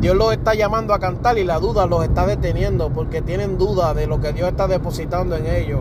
Dios 0.00 0.16
los 0.16 0.32
está 0.32 0.54
llamando 0.54 0.94
a 0.94 0.98
cantar 0.98 1.38
y 1.38 1.44
la 1.44 1.60
duda 1.60 1.86
los 1.86 2.02
está 2.02 2.26
deteniendo 2.26 2.90
porque 2.90 3.22
tienen 3.22 3.58
duda 3.58 3.94
de 3.94 4.06
lo 4.06 4.20
que 4.20 4.32
Dios 4.32 4.48
está 4.48 4.66
depositando 4.66 5.36
en 5.36 5.46
ellos. 5.46 5.80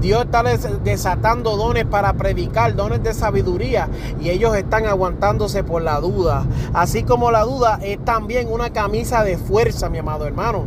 Dios 0.00 0.24
está 0.24 0.42
desatando 0.42 1.56
dones 1.56 1.86
para 1.86 2.12
predicar, 2.12 2.76
dones 2.76 3.02
de 3.02 3.14
sabiduría 3.14 3.88
y 4.20 4.30
ellos 4.30 4.54
están 4.54 4.86
aguantándose 4.86 5.64
por 5.64 5.82
la 5.82 6.00
duda. 6.00 6.44
Así 6.74 7.02
como 7.02 7.30
la 7.30 7.44
duda 7.44 7.78
es 7.82 8.04
también 8.04 8.52
una 8.52 8.70
camisa 8.70 9.24
de 9.24 9.38
fuerza, 9.38 9.88
mi 9.88 9.98
amado 9.98 10.26
hermano. 10.26 10.64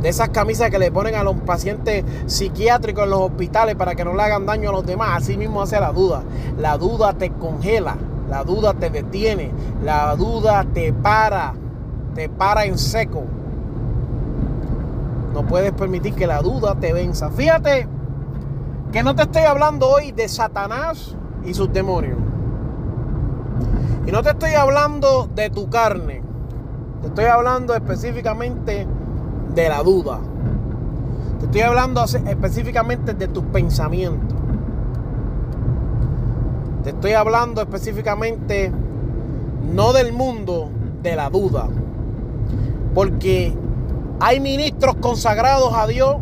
De 0.00 0.08
esas 0.08 0.30
camisas 0.30 0.70
que 0.70 0.78
le 0.78 0.90
ponen 0.90 1.14
a 1.14 1.22
los 1.22 1.36
pacientes 1.40 2.04
psiquiátricos 2.24 3.04
en 3.04 3.10
los 3.10 3.20
hospitales 3.20 3.74
para 3.74 3.94
que 3.94 4.04
no 4.04 4.14
le 4.14 4.22
hagan 4.22 4.46
daño 4.46 4.70
a 4.70 4.72
los 4.72 4.86
demás. 4.86 5.22
Así 5.22 5.36
mismo 5.36 5.60
hace 5.60 5.78
la 5.78 5.92
duda. 5.92 6.22
La 6.56 6.78
duda 6.78 7.12
te 7.12 7.30
congela. 7.30 7.98
La 8.30 8.44
duda 8.44 8.74
te 8.74 8.90
detiene, 8.90 9.50
la 9.82 10.14
duda 10.14 10.64
te 10.72 10.92
para, 10.92 11.52
te 12.14 12.28
para 12.28 12.64
en 12.64 12.78
seco. 12.78 13.24
No 15.34 15.44
puedes 15.46 15.72
permitir 15.72 16.14
que 16.14 16.28
la 16.28 16.40
duda 16.40 16.76
te 16.76 16.92
venza. 16.92 17.30
Fíjate 17.30 17.88
que 18.92 19.02
no 19.02 19.16
te 19.16 19.22
estoy 19.22 19.42
hablando 19.42 19.88
hoy 19.88 20.12
de 20.12 20.28
Satanás 20.28 21.16
y 21.44 21.54
sus 21.54 21.72
demonios. 21.72 22.18
Y 24.06 24.12
no 24.12 24.22
te 24.22 24.30
estoy 24.30 24.52
hablando 24.52 25.28
de 25.34 25.50
tu 25.50 25.68
carne. 25.68 26.22
Te 27.02 27.08
estoy 27.08 27.24
hablando 27.24 27.74
específicamente 27.74 28.86
de 29.54 29.68
la 29.68 29.82
duda. 29.82 30.20
Te 31.40 31.46
estoy 31.46 31.62
hablando 31.62 32.04
específicamente 32.04 33.12
de 33.14 33.26
tus 33.26 33.44
pensamientos. 33.44 34.39
Te 36.82 36.90
estoy 36.90 37.12
hablando 37.12 37.60
específicamente 37.60 38.72
no 39.74 39.92
del 39.92 40.12
mundo 40.12 40.70
de 41.02 41.14
la 41.14 41.28
duda. 41.28 41.68
Porque 42.94 43.54
hay 44.18 44.40
ministros 44.40 44.96
consagrados 44.96 45.74
a 45.74 45.86
Dios 45.86 46.16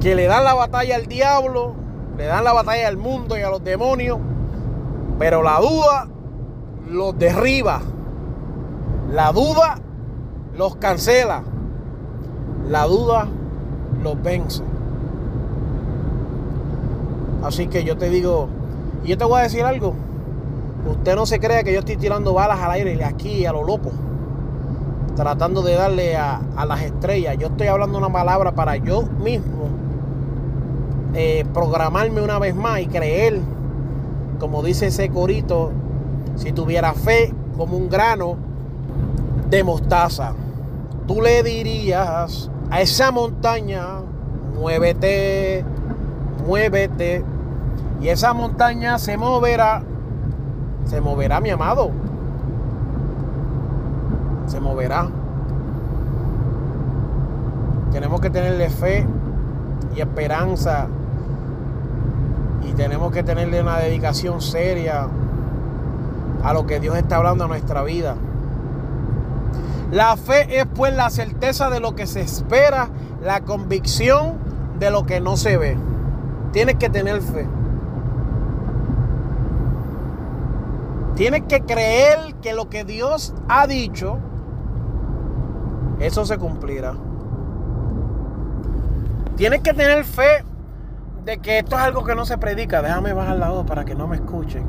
que 0.00 0.14
le 0.14 0.26
dan 0.26 0.44
la 0.44 0.54
batalla 0.54 0.96
al 0.96 1.06
diablo, 1.06 1.74
le 2.18 2.26
dan 2.26 2.44
la 2.44 2.52
batalla 2.52 2.88
al 2.88 2.96
mundo 2.96 3.38
y 3.38 3.42
a 3.42 3.48
los 3.48 3.64
demonios, 3.64 4.18
pero 5.18 5.42
la 5.42 5.60
duda 5.60 6.08
los 6.88 7.18
derriba. 7.18 7.80
La 9.10 9.32
duda 9.32 9.76
los 10.56 10.76
cancela. 10.76 11.42
La 12.68 12.84
duda 12.84 13.28
los 14.02 14.22
vence. 14.22 14.62
Así 17.42 17.66
que 17.66 17.84
yo 17.84 17.96
te 17.96 18.08
digo, 18.08 18.48
y 19.04 19.08
yo 19.08 19.18
te 19.18 19.24
voy 19.24 19.40
a 19.40 19.42
decir 19.44 19.64
algo. 19.64 19.94
Usted 20.90 21.14
no 21.14 21.26
se 21.26 21.38
crea 21.38 21.62
que 21.62 21.72
yo 21.72 21.80
estoy 21.80 21.96
tirando 21.96 22.34
balas 22.34 22.60
al 22.60 22.72
aire 22.72 23.04
aquí 23.04 23.46
a 23.46 23.52
lo 23.52 23.62
loco. 23.62 23.90
Tratando 25.16 25.62
de 25.62 25.74
darle 25.74 26.16
a, 26.16 26.40
las 26.66 26.82
estrellas. 26.82 27.36
Yo 27.38 27.48
estoy 27.48 27.66
hablando 27.66 27.98
una 27.98 28.10
palabra 28.10 28.52
para 28.52 28.76
yo 28.76 29.02
mismo 29.02 29.68
eh, 31.14 31.44
programarme 31.52 32.22
una 32.22 32.38
vez 32.38 32.54
más 32.54 32.80
y 32.80 32.86
creer, 32.86 33.40
como 34.40 34.62
dice 34.62 34.86
ese 34.86 35.10
corito, 35.10 35.70
si 36.36 36.52
tuviera 36.52 36.94
fe 36.94 37.32
como 37.56 37.76
un 37.76 37.88
grano 37.88 38.36
de 39.50 39.62
mostaza. 39.62 40.32
Tú 41.06 41.20
le 41.20 41.42
dirías 41.42 42.50
a 42.70 42.80
esa 42.80 43.10
montaña, 43.10 44.00
muévete, 44.58 45.64
muévete, 46.46 47.22
y 48.02 48.08
esa 48.08 48.34
montaña 48.34 48.98
se 48.98 49.16
moverá. 49.16 49.82
Se 50.86 51.00
moverá, 51.00 51.40
mi 51.40 51.50
amado. 51.50 51.92
Se 54.46 54.58
moverá. 54.58 55.08
Tenemos 57.92 58.20
que 58.20 58.28
tenerle 58.28 58.70
fe 58.70 59.06
y 59.94 60.00
esperanza. 60.00 60.88
Y 62.68 62.72
tenemos 62.72 63.12
que 63.12 63.22
tenerle 63.22 63.62
una 63.62 63.78
dedicación 63.78 64.40
seria 64.40 65.06
a 66.42 66.52
lo 66.52 66.66
que 66.66 66.80
Dios 66.80 66.96
está 66.96 67.16
hablando 67.16 67.44
a 67.44 67.48
nuestra 67.48 67.84
vida. 67.84 68.16
La 69.92 70.16
fe 70.16 70.58
es 70.58 70.66
pues 70.66 70.92
la 70.96 71.08
certeza 71.08 71.70
de 71.70 71.78
lo 71.78 71.94
que 71.94 72.08
se 72.08 72.22
espera, 72.22 72.88
la 73.22 73.42
convicción 73.42 74.38
de 74.80 74.90
lo 74.90 75.06
que 75.06 75.20
no 75.20 75.36
se 75.36 75.56
ve. 75.56 75.76
Tienes 76.50 76.76
que 76.76 76.90
tener 76.90 77.22
fe. 77.22 77.46
Tienes 81.14 81.42
que 81.42 81.60
creer 81.60 82.34
que 82.40 82.54
lo 82.54 82.68
que 82.68 82.84
Dios 82.84 83.34
ha 83.48 83.66
dicho, 83.66 84.18
eso 86.00 86.24
se 86.24 86.38
cumplirá. 86.38 86.94
Tienes 89.36 89.60
que 89.60 89.72
tener 89.72 90.04
fe 90.04 90.44
de 91.24 91.38
que 91.38 91.58
esto 91.58 91.76
es 91.76 91.82
algo 91.82 92.04
que 92.04 92.14
no 92.14 92.24
se 92.24 92.38
predica. 92.38 92.82
Déjame 92.82 93.12
bajar 93.12 93.38
la 93.38 93.50
voz 93.50 93.66
para 93.66 93.84
que 93.84 93.94
no 93.94 94.06
me 94.08 94.16
escuchen. 94.16 94.64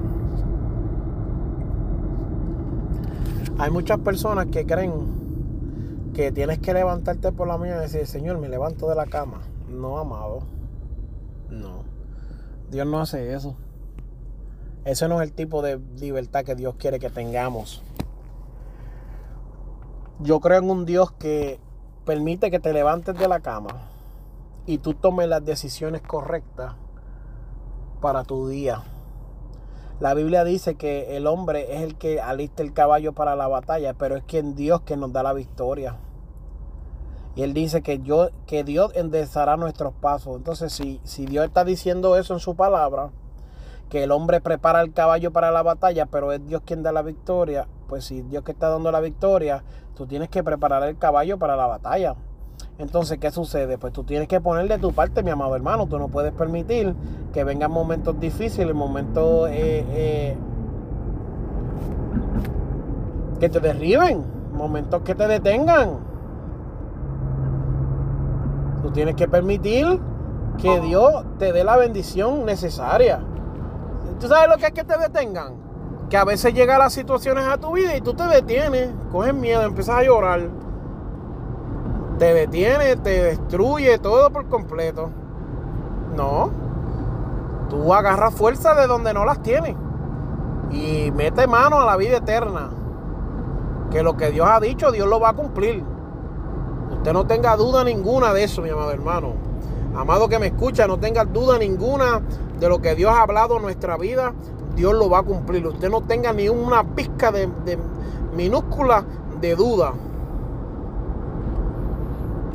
Hay 3.57 3.71
muchas 3.71 3.99
personas 3.99 4.47
que 4.47 4.65
creen 4.65 6.11
que 6.13 6.31
tienes 6.31 6.59
que 6.59 6.73
levantarte 6.73 7.31
por 7.31 7.47
la 7.47 7.57
mañana 7.57 7.79
y 7.79 7.83
decir, 7.83 8.05
Señor, 8.05 8.37
me 8.37 8.49
levanto 8.49 8.89
de 8.89 8.95
la 8.95 9.05
cama. 9.05 9.41
No, 9.69 9.97
amado. 9.97 10.43
No. 11.49 11.83
Dios 12.69 12.85
no 12.87 12.99
hace 12.99 13.33
eso. 13.33 13.55
Ese 14.85 15.07
no 15.07 15.21
es 15.21 15.29
el 15.29 15.33
tipo 15.33 15.61
de 15.61 15.79
libertad 15.99 16.43
que 16.43 16.55
Dios 16.55 16.75
quiere 16.77 16.99
que 16.99 17.09
tengamos. 17.09 17.81
Yo 20.19 20.39
creo 20.41 20.59
en 20.59 20.69
un 20.69 20.85
Dios 20.85 21.11
que 21.13 21.59
permite 22.05 22.51
que 22.51 22.59
te 22.59 22.73
levantes 22.73 23.17
de 23.17 23.27
la 23.27 23.39
cama 23.39 23.87
y 24.65 24.79
tú 24.79 24.93
tomes 24.93 25.27
las 25.29 25.43
decisiones 25.43 26.01
correctas 26.01 26.73
para 28.01 28.23
tu 28.23 28.47
día. 28.47 28.83
La 30.01 30.13
Biblia 30.13 30.43
dice 30.43 30.75
que 30.75 31.15
el 31.15 31.27
hombre 31.27 31.75
es 31.75 31.81
el 31.81 31.95
que 31.95 32.19
alista 32.19 32.61
el 32.61 32.73
caballo 32.73 33.13
para 33.13 33.37
la 33.37 33.47
batalla, 33.47 33.93
pero 33.93 34.17
es 34.17 34.23
quien 34.23 34.53
Dios 34.53 34.81
que 34.81 34.97
nos 34.97 35.13
da 35.13 35.23
la 35.23 35.31
victoria. 35.31 35.95
Y 37.35 37.43
él 37.43 37.53
dice 37.53 37.81
que, 37.81 37.99
yo, 37.99 38.29
que 38.45 38.63
Dios 38.63 38.91
enderezará 38.95 39.55
nuestros 39.55 39.93
pasos. 39.93 40.35
Entonces, 40.35 40.73
si, 40.73 40.99
si 41.03 41.25
Dios 41.25 41.45
está 41.45 41.63
diciendo 41.63 42.17
eso 42.17 42.33
en 42.33 42.39
su 42.41 42.55
palabra, 42.55 43.11
que 43.93 44.03
el 44.03 44.11
hombre 44.11 44.41
prepara 44.41 44.81
el 44.81 44.91
caballo 44.91 45.31
para 45.31 45.51
la 45.51 45.61
batalla, 45.61 46.07
pero 46.07 46.31
es 46.31 46.43
Dios 46.47 46.63
quien 46.65 46.81
da 46.81 46.91
la 46.91 47.03
victoria, 47.03 47.67
pues 47.87 48.05
si 48.05 48.23
Dios 48.23 48.43
que 48.43 48.51
está 48.51 48.69
dando 48.69 48.91
la 48.91 48.99
victoria, 48.99 49.63
tú 49.93 50.07
tienes 50.07 50.29
que 50.29 50.43
preparar 50.43 50.81
el 50.81 50.97
caballo 50.97 51.37
para 51.37 51.55
la 51.55 51.67
batalla. 51.67 52.15
Entonces, 52.79 53.19
¿qué 53.19 53.29
sucede? 53.29 53.77
Pues 53.77 53.93
tú 53.93 54.03
tienes 54.03 54.27
que 54.27 54.41
poner 54.41 54.67
de 54.67 54.79
tu 54.79 54.93
parte, 54.93 55.21
mi 55.21 55.29
amado 55.29 55.55
hermano. 55.55 55.85
Tú 55.85 55.99
no 55.99 56.07
puedes 56.07 56.31
permitir 56.33 56.95
que 57.33 57.43
vengan 57.43 57.69
momentos 57.69 58.19
difíciles, 58.19 58.73
momentos 58.73 59.47
eh, 59.51 59.85
eh, 59.91 60.37
que 63.39 63.47
te 63.47 63.59
derriben, 63.59 64.23
momentos 64.55 65.03
que 65.03 65.13
te 65.13 65.27
detengan. 65.27 65.99
Tú 68.81 68.89
tienes 68.89 69.13
que 69.13 69.27
permitir 69.27 69.99
que 70.57 70.79
Dios 70.79 71.25
te 71.37 71.53
dé 71.53 71.63
la 71.63 71.77
bendición 71.77 72.43
necesaria. 72.43 73.23
¿Tú 74.19 74.27
sabes 74.27 74.49
lo 74.49 74.57
que 74.57 74.67
es 74.67 74.71
que 74.71 74.83
te 74.83 74.97
detengan? 74.97 75.55
Que 76.09 76.17
a 76.17 76.25
veces 76.25 76.53
llegan 76.53 76.79
las 76.79 76.93
situaciones 76.93 77.45
a 77.45 77.57
tu 77.57 77.73
vida 77.73 77.95
y 77.95 78.01
tú 78.01 78.13
te 78.13 78.23
detienes, 78.23 78.89
coges 79.11 79.33
miedo, 79.33 79.63
empiezas 79.63 79.97
a 79.97 80.03
llorar 80.03 80.49
te 82.17 82.33
detiene, 82.33 82.95
te 82.95 83.23
destruye 83.23 83.97
todo 83.97 84.29
por 84.31 84.47
completo. 84.47 85.09
No. 86.15 86.51
Tú 87.69 87.93
agarras 87.93 88.33
fuerza 88.33 88.75
de 88.75 88.87
donde 88.87 89.13
no 89.13 89.25
las 89.25 89.41
tienes. 89.41 89.75
Y 90.71 91.11
mete 91.11 91.47
mano 91.47 91.81
a 91.81 91.85
la 91.85 91.97
vida 91.97 92.17
eterna. 92.17 92.69
Que 93.91 94.03
lo 94.03 94.15
que 94.15 94.31
Dios 94.31 94.47
ha 94.49 94.59
dicho, 94.59 94.91
Dios 94.91 95.07
lo 95.07 95.19
va 95.19 95.29
a 95.29 95.33
cumplir. 95.33 95.83
Usted 96.91 97.13
no 97.13 97.25
tenga 97.25 97.55
duda 97.55 97.83
ninguna 97.83 98.33
de 98.33 98.43
eso, 98.43 98.61
mi 98.61 98.69
amado 98.69 98.91
hermano. 98.91 99.33
Amado 99.95 100.27
que 100.29 100.39
me 100.39 100.47
escucha, 100.47 100.87
no 100.87 100.99
tenga 100.99 101.25
duda 101.25 101.57
ninguna 101.59 102.21
de 102.63 102.69
lo 102.69 102.81
que 102.81 102.95
Dios 102.95 103.11
ha 103.13 103.23
hablado 103.23 103.57
en 103.57 103.63
nuestra 103.63 103.97
vida. 103.97 104.33
Dios 104.77 104.93
lo 104.93 105.09
va 105.09 105.19
a 105.19 105.23
cumplir. 105.23 105.67
Usted 105.67 105.89
no 105.89 105.99
tenga 105.99 106.31
ni 106.31 106.47
una 106.47 106.95
pizca 106.95 107.29
de, 107.29 107.49
minúscula 108.37 109.03
de 109.41 109.53
duda. 109.53 109.93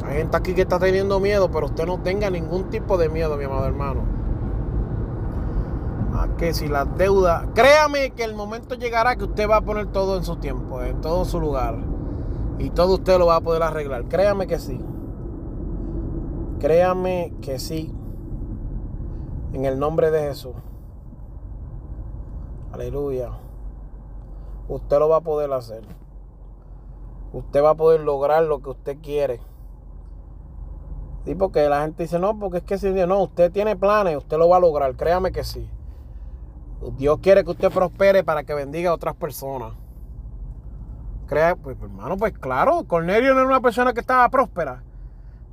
Hay 0.07 0.17
gente 0.17 0.35
aquí 0.35 0.55
que 0.55 0.63
está 0.63 0.79
teniendo 0.79 1.21
miedo, 1.21 1.51
pero 1.51 1.67
usted 1.67 1.85
no 1.85 1.99
tenga 1.99 2.31
ningún 2.31 2.71
tipo 2.71 2.97
de 2.97 3.11
miedo, 3.11 3.37
mi 3.37 3.45
amado 3.45 3.67
hermano. 3.67 4.01
A 6.15 6.29
que 6.39 6.55
si 6.55 6.69
las 6.69 6.97
deudas, 6.97 7.45
créame 7.55 8.13
que 8.13 8.25
el 8.25 8.35
momento 8.35 8.77
llegará 8.77 9.15
que 9.17 9.25
usted 9.25 9.47
va 9.47 9.57
a 9.57 9.61
poner 9.61 9.89
todo 9.89 10.17
en 10.17 10.25
su 10.25 10.37
tiempo, 10.37 10.83
en 10.83 11.03
todo 11.03 11.27
su 11.27 11.39
lugar. 11.39 11.77
Y 12.59 12.71
todo 12.71 12.95
usted 12.95 13.19
lo 13.19 13.27
va 13.27 13.37
a 13.37 13.41
poder 13.43 13.63
arreglar. 13.63 14.05
Créame 14.05 14.47
que 14.47 14.59
sí. 14.59 14.81
Créame 16.61 17.35
que 17.43 17.59
sí. 17.59 17.93
En 19.53 19.65
el 19.65 19.79
nombre 19.79 20.11
de 20.11 20.21
Jesús. 20.21 20.55
Aleluya. 22.73 23.31
Usted 24.69 24.99
lo 24.99 25.09
va 25.09 25.17
a 25.17 25.21
poder 25.23 25.53
hacer. 25.53 25.83
Usted 27.33 27.63
va 27.63 27.71
a 27.71 27.75
poder 27.75 28.01
lograr 28.01 28.45
lo 28.45 28.61
que 28.61 28.71
usted 28.71 28.99
quiere. 29.01 29.41
Sí, 31.25 31.35
porque 31.35 31.69
la 31.69 31.83
gente 31.83 32.03
dice, 32.03 32.19
no, 32.19 32.39
porque 32.39 32.59
es 32.59 32.65
que 32.65 32.79
si 32.79 32.91
no, 32.91 33.23
usted 33.23 33.51
tiene 33.51 33.77
planes, 33.77 34.17
usted 34.17 34.39
lo 34.39 34.49
va 34.49 34.59
a 34.59 34.61
lograr, 34.61 34.95
créame 34.97 35.33
que 35.33 35.45
sí. 35.45 35.69
Dios 36.97 37.19
quiere 37.21 37.45
que 37.45 37.51
usted 37.51 37.71
prospere 37.71 38.23
para 38.25 38.45
que 38.45 38.55
bendiga 38.55 38.91
a 38.91 38.95
otras 38.95 39.15
personas. 39.17 39.73
Crea, 41.27 41.57
pues 41.57 41.77
hermano, 41.83 42.17
pues 42.17 42.33
claro, 42.39 42.85
Cornelio 42.87 43.35
no 43.35 43.41
era 43.41 43.49
una 43.49 43.61
persona 43.61 43.93
que 43.93 44.01
estaba 44.01 44.29
próspera. 44.29 44.83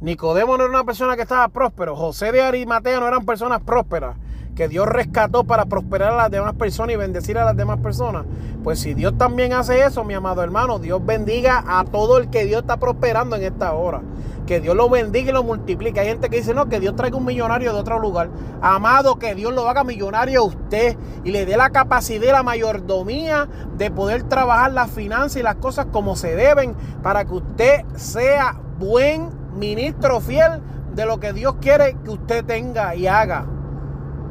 Nicodemo 0.02 0.58
no 0.58 0.66
era 0.66 0.72
una 0.72 0.84
persona 0.84 1.16
que 1.16 1.22
estaba 1.22 1.48
próspero. 1.48 1.96
José 1.96 2.32
de 2.32 2.42
Arimatea 2.42 3.00
no 3.00 3.08
eran 3.08 3.26
personas 3.26 3.62
prósperas 3.62 4.18
que 4.56 4.68
Dios 4.68 4.88
rescató 4.88 5.44
para 5.44 5.66
prosperar 5.66 6.14
a 6.14 6.18
las 6.18 6.32
demás 6.32 6.54
personas 6.56 6.94
y 6.94 6.98
bendecir 6.98 7.38
a 7.38 7.46
las 7.46 7.56
demás 7.56 7.80
personas. 7.80 8.26
Pues 8.64 8.80
si 8.80 8.94
Dios 8.94 9.18
también 9.18 9.54
hace 9.54 9.84
eso, 9.84 10.04
mi 10.04 10.14
amado 10.14 10.44
hermano, 10.44 10.80
Dios 10.80 11.06
bendiga 11.06 11.64
a 11.68 11.84
todo 11.86 12.18
el 12.18 12.30
que 12.30 12.46
Dios 12.46 12.62
está 12.62 12.78
prosperando 12.78 13.36
en 13.36 13.44
esta 13.44 13.74
hora. 13.74 14.02
Que 14.48 14.62
Dios 14.62 14.76
lo 14.76 14.90
bendiga 14.90 15.32
y 15.32 15.34
lo 15.34 15.44
multiplique. 15.44 16.00
Hay 16.00 16.08
gente 16.08 16.30
que 16.30 16.38
dice, 16.38 16.54
no, 16.54 16.70
que 16.70 16.80
Dios 16.80 16.96
traiga 16.96 17.18
un 17.18 17.26
millonario 17.26 17.74
de 17.74 17.80
otro 17.80 18.00
lugar. 18.00 18.30
Amado, 18.62 19.18
que 19.18 19.34
Dios 19.34 19.54
lo 19.54 19.68
haga 19.68 19.84
millonario 19.84 20.42
a 20.42 20.44
usted 20.44 20.96
y 21.24 21.32
le 21.32 21.46
dé 21.46 21.58
la 21.58 21.72
capacidad 21.72 22.28
y 22.28 22.32
la 22.32 22.44
mayordomía 22.44 23.48
de 23.76 23.92
poder 23.92 24.24
trabajar 24.24 24.72
las 24.72 24.92
finanzas 24.92 25.38
y 25.38 25.44
las 25.44 25.56
cosas 25.56 25.88
como 25.92 26.16
se 26.16 26.36
deben 26.36 26.76
para 27.02 27.26
que 27.26 27.34
usted 27.34 27.86
sea 27.96 28.56
buen 28.78 29.30
ministro 29.56 30.22
fiel 30.22 30.62
de 30.94 31.06
lo 31.06 31.20
que 31.20 31.34
Dios 31.34 31.56
quiere 31.60 31.98
que 32.04 32.10
usted 32.10 32.46
tenga 32.46 32.96
y 32.96 33.08
haga. 33.08 33.46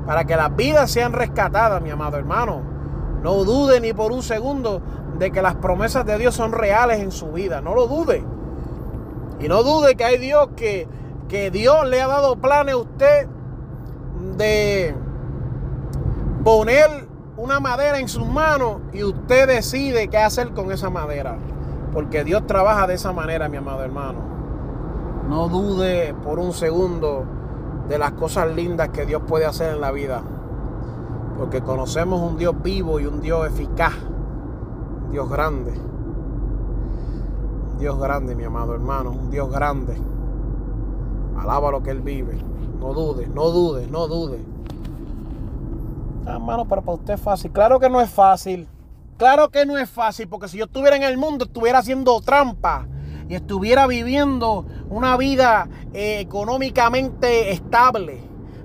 Para 0.07 0.25
que 0.25 0.37
las 0.37 0.55
vidas 0.55 0.91
sean 0.91 1.13
rescatadas, 1.13 1.83
mi 1.83 1.91
amado 1.91 2.17
hermano. 2.17 2.63
No 3.23 3.45
dude 3.45 3.81
ni 3.81 3.93
por 3.93 4.13
un 4.13 4.23
segundo 4.23 4.83
de 5.19 5.31
que 5.31 5.41
las 5.41 5.55
promesas 5.55 6.05
de 6.05 6.19
Dios 6.19 6.35
son 6.35 6.53
reales 6.53 7.01
en 7.01 7.11
su 7.11 7.33
vida. 7.33 7.61
No 7.61 7.75
lo 7.75 7.87
dude. 7.87 8.23
Y 9.41 9.49
no 9.49 9.63
dude 9.63 9.97
que 9.97 10.05
hay 10.05 10.19
Dios 10.19 10.51
que, 10.57 10.87
que 11.29 11.51
Dios 11.51 11.87
le 11.89 12.01
ha 12.03 12.07
dado 12.07 12.37
planes 12.37 12.75
a 12.75 12.79
usted 12.79 13.27
de 14.37 14.95
poner 16.45 17.09
una 17.37 17.61
madera 17.61 17.99
en 17.99 18.09
sus 18.09 18.27
manos 18.27 18.81
y 18.93 19.03
usted 19.03 19.49
decide 19.49 20.09
qué 20.09 20.19
hacer 20.19 20.51
con 20.51 20.71
esa 20.71 20.91
madera. 20.91 21.37
Porque 21.93 22.25
Dios 22.25 22.47
trabaja 22.47 22.87
de 22.87 22.95
esa 22.95 23.13
manera, 23.13 23.49
mi 23.49 23.57
amado 23.57 23.83
hermano. 23.83 24.34
No 25.29 25.49
dude 25.49 26.15
por 26.23 26.39
un 26.39 26.53
segundo 26.53 27.25
de 27.89 27.99
las 27.99 28.13
cosas 28.13 28.55
lindas 28.55 28.91
que 28.91 29.07
Dios 29.07 29.23
puede 29.27 29.47
hacer 29.47 29.75
en 29.75 29.81
la 29.81 29.91
vida. 29.91 30.23
Porque 31.39 31.63
conocemos 31.63 32.21
un 32.21 32.37
Dios 32.37 32.55
vivo 32.63 33.01
y 33.01 33.07
un 33.07 33.21
Dios 33.21 33.47
eficaz. 33.47 33.95
Un 35.07 35.13
Dios 35.13 35.29
grande. 35.29 35.73
Dios 37.79 37.99
grande, 37.99 38.35
mi 38.35 38.45
amado 38.45 38.75
hermano, 38.75 39.11
un 39.11 39.31
Dios 39.31 39.51
grande. 39.51 39.97
Alaba 41.39 41.71
lo 41.71 41.83
que 41.83 41.91
Él 41.91 42.01
vive. 42.01 42.39
No 42.79 42.93
dude, 42.93 43.27
no 43.27 43.51
dude, 43.51 43.87
no 43.89 44.07
dude. 44.07 44.45
Hermano, 46.27 46.67
pero 46.67 46.83
para 46.83 46.97
usted 46.97 47.15
es 47.15 47.21
fácil. 47.21 47.51
Claro 47.51 47.81
que 47.81 47.91
no 47.91 48.01
es 48.01 48.11
fácil. 48.11 48.69
Claro 49.17 49.49
que 49.49 49.65
no 49.65 49.79
es 49.79 49.89
fácil, 49.89 50.29
porque 50.29 50.49
si 50.49 50.59
yo 50.59 50.65
estuviera 50.65 50.97
en 50.97 51.03
el 51.03 51.17
mundo, 51.17 51.45
estuviera 51.45 51.79
haciendo 51.79 52.21
trampa 52.21 52.87
y 53.29 53.35
estuviera 53.35 53.87
viviendo 53.87 54.67
una 54.89 55.17
vida 55.17 55.69
eh, 55.93 56.21
económicamente 56.21 57.53
estable. 57.53 58.21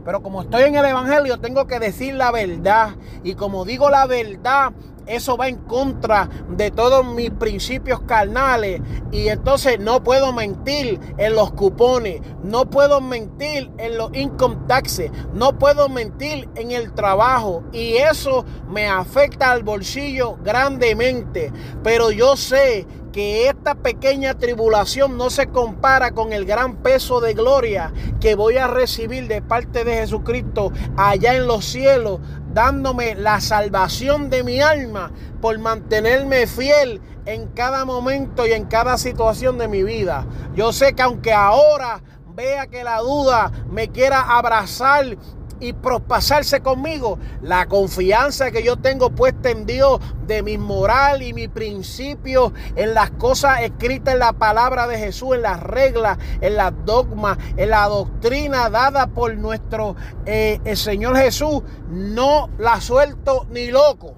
Pero 0.06 0.24
como 0.24 0.42
estoy 0.42 0.64
en 0.64 0.76
el 0.76 0.86
Evangelio, 0.86 1.40
tengo 1.40 1.68
que 1.68 1.80
decir 1.80 2.16
la 2.16 2.32
verdad. 2.32 2.96
Y 3.24 3.36
como 3.36 3.66
digo 3.66 3.90
la 3.90 4.08
verdad, 4.08 4.72
eso 5.10 5.38
va 5.38 5.48
en 5.48 5.58
contra 5.58 6.30
de 6.50 6.72
todos 6.72 7.06
mis 7.06 7.32
principios 7.32 8.02
carnales. 8.02 8.82
Y 9.12 9.28
entonces 9.28 9.80
no 9.80 10.04
puedo 10.04 10.32
mentir 10.32 11.00
en 11.18 11.36
los 11.36 11.52
cupones, 11.52 12.22
no 12.44 12.70
puedo 12.70 13.02
mentir 13.02 13.72
en 13.78 13.98
los 13.98 14.12
income 14.14 14.58
taxes, 14.68 15.12
no 15.34 15.58
puedo 15.58 15.90
mentir 15.90 16.48
en 16.56 16.72
el 16.72 16.94
trabajo. 16.94 17.64
Y 17.74 17.98
eso 17.98 18.46
me 18.70 18.88
afecta 18.88 19.52
al 19.52 19.64
bolsillo 19.64 20.38
grandemente. 20.44 21.52
Pero 21.84 22.12
yo 22.12 22.38
sé 22.38 22.86
que 23.12 23.48
esta 23.48 23.76
pequeña 23.76 24.38
tribulación 24.38 25.18
no 25.18 25.30
se 25.30 25.48
compara 25.48 26.12
con 26.12 26.34
el 26.34 26.46
gran 26.46 26.78
peso 26.78 27.22
de 27.22 27.34
gloria 27.34 27.92
que 28.20 28.36
voy 28.36 28.58
a 28.58 28.68
recibir 28.68 29.28
de 29.28 29.42
parte 29.42 29.84
de 29.84 29.94
Jesucristo 29.98 30.72
allá 30.98 31.36
en 31.36 31.48
los 31.48 31.66
cielos, 31.66 32.20
dándome 32.54 33.16
la 33.16 33.42
salvación 33.42 34.30
de 34.30 34.44
mi 34.44 34.62
alma 34.62 35.12
por 35.42 35.58
mantenerme 35.60 36.48
fiel 36.48 37.02
en 37.26 37.48
cada 37.48 37.86
momento 37.86 38.48
y 38.48 38.54
en 38.54 38.66
cada 38.66 38.98
situación 38.98 39.58
de 39.58 39.68
mi 39.68 39.84
vida. 39.84 40.26
Yo 40.56 40.74
sé 40.74 40.94
que 40.94 41.02
aunque 41.02 41.34
ahora 41.34 42.02
vea 42.36 42.68
que 42.68 42.84
la 42.84 43.00
duda 43.00 43.52
me 43.70 43.90
quiera 43.90 44.22
abrazar 44.22 45.18
y 45.60 45.74
prospasarse 45.74 46.62
conmigo. 46.62 47.20
La 47.42 47.68
confianza 47.68 48.52
que 48.52 48.64
yo 48.64 48.78
tengo 48.78 49.10
puesta 49.12 49.50
en 49.50 49.66
Dios 49.66 50.00
de 50.28 50.44
mi 50.44 50.58
moral 50.58 51.22
y 51.22 51.34
mi 51.34 51.48
principio, 51.48 52.54
en 52.76 52.94
las 52.94 53.12
cosas 53.12 53.62
escritas 53.62 54.14
en 54.14 54.20
la 54.20 54.34
palabra 54.34 54.88
de 54.88 54.98
Jesús, 54.98 55.36
en 55.36 55.42
las 55.42 55.62
reglas, 55.62 56.18
en 56.42 56.56
las 56.56 56.74
dogmas, 56.86 57.38
en 57.58 57.70
la 57.70 57.88
doctrina 57.88 58.70
dada 58.70 59.08
por 59.08 59.36
nuestro 59.36 59.96
eh, 60.26 60.60
el 60.64 60.78
Señor 60.78 61.18
Jesús, 61.18 61.62
no 61.90 62.50
la 62.58 62.80
suelto 62.82 63.48
ni 63.50 63.68
loco. 63.72 64.16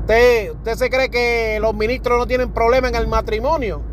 ¿Usted, 0.00 0.50
¿Usted 0.50 0.74
se 0.74 0.90
cree 0.90 1.10
que 1.10 1.58
los 1.60 1.74
ministros 1.74 2.18
no 2.18 2.26
tienen 2.26 2.52
problema 2.52 2.88
en 2.88 2.96
el 2.96 3.06
matrimonio? 3.06 3.91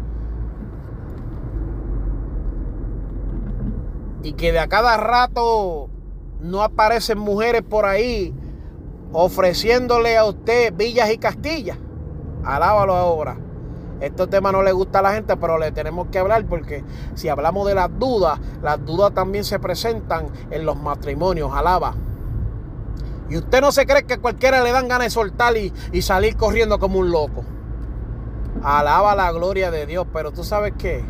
Y 4.24 4.34
que 4.34 4.52
de 4.52 4.60
a 4.60 4.68
cada 4.68 4.98
rato 4.98 5.90
no 6.42 6.64
aparecen 6.64 7.18
mujeres 7.18 7.62
por 7.62 7.86
ahí 7.86 8.34
ofreciéndole 9.12 10.18
a 10.18 10.26
usted 10.26 10.74
villas 10.76 11.12
y 11.12 11.18
castillas. 11.18 11.78
Alábalo 12.44 12.96
ahora. 12.96 13.38
Estos 14.00 14.30
temas 14.30 14.54
no 14.54 14.64
le 14.64 14.72
gusta 14.72 15.00
a 15.00 15.02
la 15.02 15.14
gente, 15.14 15.36
pero 15.36 15.58
le 15.58 15.72
tenemos 15.72 16.08
que 16.08 16.20
hablar 16.20 16.46
porque 16.46 16.84
si 17.16 17.28
hablamos 17.28 17.68
de 17.68 17.76
las 17.76 17.90
dudas, 18.00 18.40
las 18.62 18.86
dudas 18.86 19.14
también 19.14 19.44
se 19.44 19.60
presentan 19.60 20.28
en 20.52 20.66
los 20.66 20.78
matrimonios. 20.78 21.52
Alaba. 21.54 21.96
Y 23.30 23.38
usted 23.38 23.62
no 23.62 23.72
se 23.72 23.86
cree 23.86 24.04
que 24.04 24.18
cualquiera 24.18 24.64
le 24.64 24.72
dan 24.72 24.88
ganas 24.88 25.08
de 25.08 25.10
soltar 25.10 25.56
y, 25.58 25.74
y 25.92 26.02
salir 26.02 26.38
corriendo 26.38 26.80
como 26.80 27.00
un 27.00 27.12
loco. 27.12 27.44
Alaba 28.64 29.16
la 29.16 29.32
gloria 29.32 29.70
de 29.70 29.86
Dios, 29.86 30.08
pero 30.14 30.32
tú 30.32 30.44
sabes 30.44 30.74
qué 30.78 31.04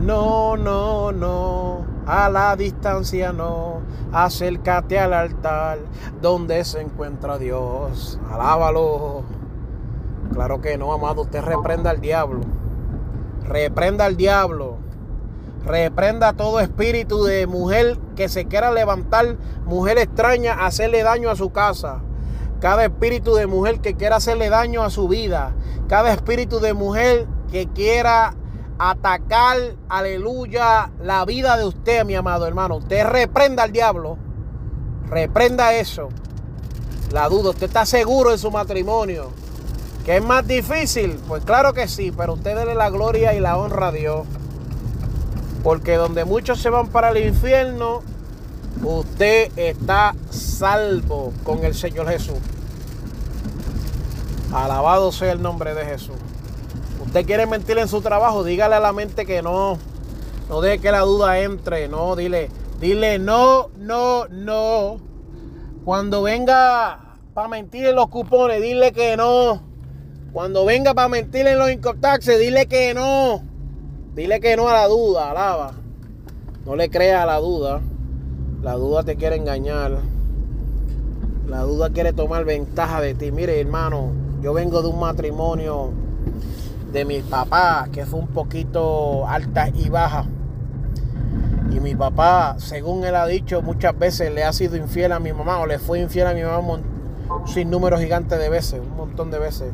no, 0.00 0.56
no, 0.56 1.10
no, 1.12 1.86
a 2.06 2.28
la 2.28 2.54
distancia 2.54 3.32
no, 3.32 3.80
acércate 4.12 4.98
al 4.98 5.14
altar 5.14 5.78
donde 6.20 6.64
se 6.64 6.80
encuentra 6.80 7.38
Dios, 7.38 8.18
alábalo. 8.30 9.22
Claro 10.32 10.60
que 10.60 10.76
no, 10.76 10.92
amado, 10.92 11.22
usted 11.22 11.40
reprenda 11.40 11.90
al 11.90 12.00
diablo, 12.00 12.40
reprenda 13.44 14.04
al 14.04 14.16
diablo, 14.16 14.76
reprenda 15.64 16.34
todo 16.34 16.60
espíritu 16.60 17.24
de 17.24 17.46
mujer 17.46 17.98
que 18.16 18.28
se 18.28 18.46
quiera 18.46 18.70
levantar, 18.72 19.36
mujer 19.64 19.98
extraña, 19.98 20.66
hacerle 20.66 21.02
daño 21.02 21.30
a 21.30 21.36
su 21.36 21.50
casa. 21.50 22.00
Cada 22.60 22.84
espíritu 22.84 23.34
de 23.34 23.46
mujer 23.46 23.80
que 23.80 23.94
quiera 23.94 24.16
hacerle 24.16 24.48
daño 24.50 24.82
a 24.82 24.90
su 24.90 25.08
vida, 25.08 25.52
cada 25.88 26.12
espíritu 26.12 26.60
de 26.60 26.74
mujer 26.74 27.26
que 27.50 27.66
quiera 27.66 28.34
atacar, 28.78 29.56
aleluya, 29.88 30.90
la 31.02 31.24
vida 31.24 31.56
de 31.56 31.64
usted, 31.64 32.04
mi 32.04 32.14
amado 32.14 32.46
hermano. 32.46 32.76
Usted 32.76 33.06
reprenda 33.06 33.62
al 33.62 33.72
diablo. 33.72 34.18
Reprenda 35.08 35.74
eso. 35.74 36.08
La 37.12 37.28
duda, 37.28 37.50
¿usted 37.50 37.66
está 37.66 37.86
seguro 37.86 38.32
en 38.32 38.38
su 38.38 38.50
matrimonio? 38.50 39.30
¿Que 40.04 40.16
es 40.16 40.24
más 40.24 40.46
difícil? 40.46 41.18
Pues 41.26 41.44
claro 41.44 41.72
que 41.72 41.88
sí, 41.88 42.12
pero 42.16 42.34
usted 42.34 42.56
dele 42.56 42.74
la 42.74 42.90
gloria 42.90 43.34
y 43.34 43.40
la 43.40 43.56
honra 43.56 43.88
a 43.88 43.92
Dios. 43.92 44.26
Porque 45.62 45.96
donde 45.96 46.24
muchos 46.24 46.60
se 46.60 46.70
van 46.70 46.88
para 46.88 47.10
el 47.10 47.26
infierno, 47.26 48.02
usted 48.82 49.50
está 49.56 50.14
salvo 50.30 51.32
con 51.44 51.64
el 51.64 51.74
Señor 51.74 52.08
Jesús. 52.08 52.38
Alabado 54.52 55.10
sea 55.12 55.32
el 55.32 55.42
nombre 55.42 55.74
de 55.74 55.84
Jesús 55.84 56.16
usted 57.16 57.26
quiere 57.26 57.46
mentir 57.46 57.78
en 57.78 57.88
su 57.88 58.02
trabajo, 58.02 58.44
dígale 58.44 58.74
a 58.74 58.80
la 58.80 58.92
mente 58.92 59.24
que 59.24 59.40
no. 59.40 59.78
No 60.50 60.60
deje 60.60 60.80
que 60.80 60.92
la 60.92 61.00
duda 61.00 61.38
entre. 61.40 61.88
No, 61.88 62.14
dile, 62.14 62.50
dile 62.78 63.18
no, 63.18 63.70
no, 63.78 64.26
no. 64.28 64.98
Cuando 65.86 66.22
venga 66.22 67.16
para 67.32 67.48
mentir 67.48 67.86
en 67.86 67.94
los 67.94 68.08
cupones, 68.08 68.60
dile 68.60 68.92
que 68.92 69.16
no. 69.16 69.62
Cuando 70.34 70.66
venga 70.66 70.92
para 70.92 71.08
mentir 71.08 71.46
en 71.46 71.58
los 71.58 71.70
incortaxes, 71.70 72.38
dile 72.38 72.66
que 72.66 72.92
no. 72.92 73.42
Dile 74.14 74.38
que 74.38 74.54
no 74.54 74.68
a 74.68 74.74
la 74.74 74.86
duda, 74.86 75.30
alaba. 75.30 75.72
No 76.66 76.76
le 76.76 76.90
crea 76.90 77.22
a 77.22 77.26
la 77.26 77.38
duda. 77.38 77.80
La 78.60 78.74
duda 78.74 79.04
te 79.04 79.16
quiere 79.16 79.36
engañar. 79.36 80.00
La 81.48 81.62
duda 81.62 81.88
quiere 81.88 82.12
tomar 82.12 82.44
ventaja 82.44 83.00
de 83.00 83.14
ti. 83.14 83.32
Mire, 83.32 83.58
hermano, 83.58 84.12
yo 84.42 84.52
vengo 84.52 84.82
de 84.82 84.88
un 84.88 85.00
matrimonio 85.00 86.04
de 86.92 87.04
mi 87.04 87.20
papá, 87.22 87.88
que 87.92 88.06
fue 88.06 88.20
un 88.20 88.28
poquito 88.28 89.26
alta 89.28 89.68
y 89.68 89.88
baja. 89.88 90.26
Y 91.70 91.80
mi 91.80 91.94
papá, 91.94 92.56
según 92.58 93.04
él 93.04 93.16
ha 93.16 93.26
dicho, 93.26 93.60
muchas 93.62 93.98
veces 93.98 94.32
le 94.32 94.44
ha 94.44 94.52
sido 94.52 94.76
infiel 94.76 95.12
a 95.12 95.18
mi 95.18 95.32
mamá 95.32 95.58
o 95.58 95.66
le 95.66 95.78
fue 95.78 96.00
infiel 96.00 96.26
a 96.26 96.34
mi 96.34 96.42
mamá 96.42 96.58
un 96.58 96.82
sinnúmero 97.46 97.98
gigante 97.98 98.38
de 98.38 98.48
veces, 98.48 98.80
un 98.80 98.96
montón 98.96 99.30
de 99.30 99.38
veces. 99.38 99.72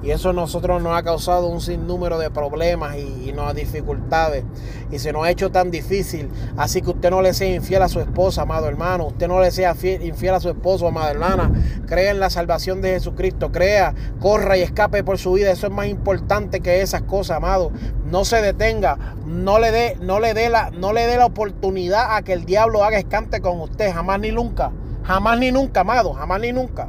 Y 0.00 0.12
eso 0.12 0.30
a 0.30 0.32
nosotros 0.32 0.80
nos 0.80 0.96
ha 0.96 1.02
causado 1.02 1.48
un 1.48 1.60
sinnúmero 1.60 2.18
de 2.18 2.30
problemas 2.30 2.96
y, 2.96 3.00
y 3.00 3.34
dificultades. 3.54 4.44
Y 4.92 5.00
se 5.00 5.12
nos 5.12 5.24
ha 5.24 5.30
hecho 5.30 5.50
tan 5.50 5.70
difícil. 5.70 6.30
Así 6.56 6.82
que 6.82 6.90
usted 6.90 7.10
no 7.10 7.20
le 7.20 7.34
sea 7.34 7.52
infiel 7.52 7.82
a 7.82 7.88
su 7.88 7.98
esposa, 7.98 8.42
amado 8.42 8.68
hermano. 8.68 9.08
Usted 9.08 9.26
no 9.26 9.40
le 9.40 9.50
sea 9.50 9.74
infiel 10.00 10.34
a 10.34 10.40
su 10.40 10.50
esposo, 10.50 10.86
amada 10.86 11.10
hermana. 11.10 11.50
Crea 11.86 12.12
en 12.12 12.20
la 12.20 12.30
salvación 12.30 12.80
de 12.80 12.90
Jesucristo. 12.90 13.50
Crea, 13.50 13.94
corra 14.20 14.56
y 14.56 14.62
escape 14.62 15.02
por 15.02 15.18
su 15.18 15.32
vida. 15.32 15.50
Eso 15.50 15.66
es 15.66 15.72
más 15.72 15.88
importante 15.88 16.60
que 16.60 16.80
esas 16.80 17.02
cosas, 17.02 17.38
amado. 17.38 17.72
No 18.04 18.24
se 18.24 18.40
detenga. 18.40 19.16
No 19.26 19.58
le 19.58 19.72
dé, 19.72 19.96
no 20.00 20.20
le 20.20 20.32
dé 20.32 20.48
la, 20.48 20.70
no 20.70 20.92
le 20.92 21.06
dé 21.06 21.16
la 21.16 21.26
oportunidad 21.26 22.16
a 22.16 22.22
que 22.22 22.32
el 22.32 22.44
diablo 22.44 22.84
haga 22.84 22.98
escante 22.98 23.40
con 23.40 23.60
usted. 23.60 23.92
Jamás 23.92 24.20
ni 24.20 24.30
nunca. 24.30 24.70
Jamás 25.02 25.38
ni 25.40 25.50
nunca, 25.50 25.80
amado. 25.80 26.12
Jamás 26.12 26.40
ni 26.40 26.52
nunca. 26.52 26.88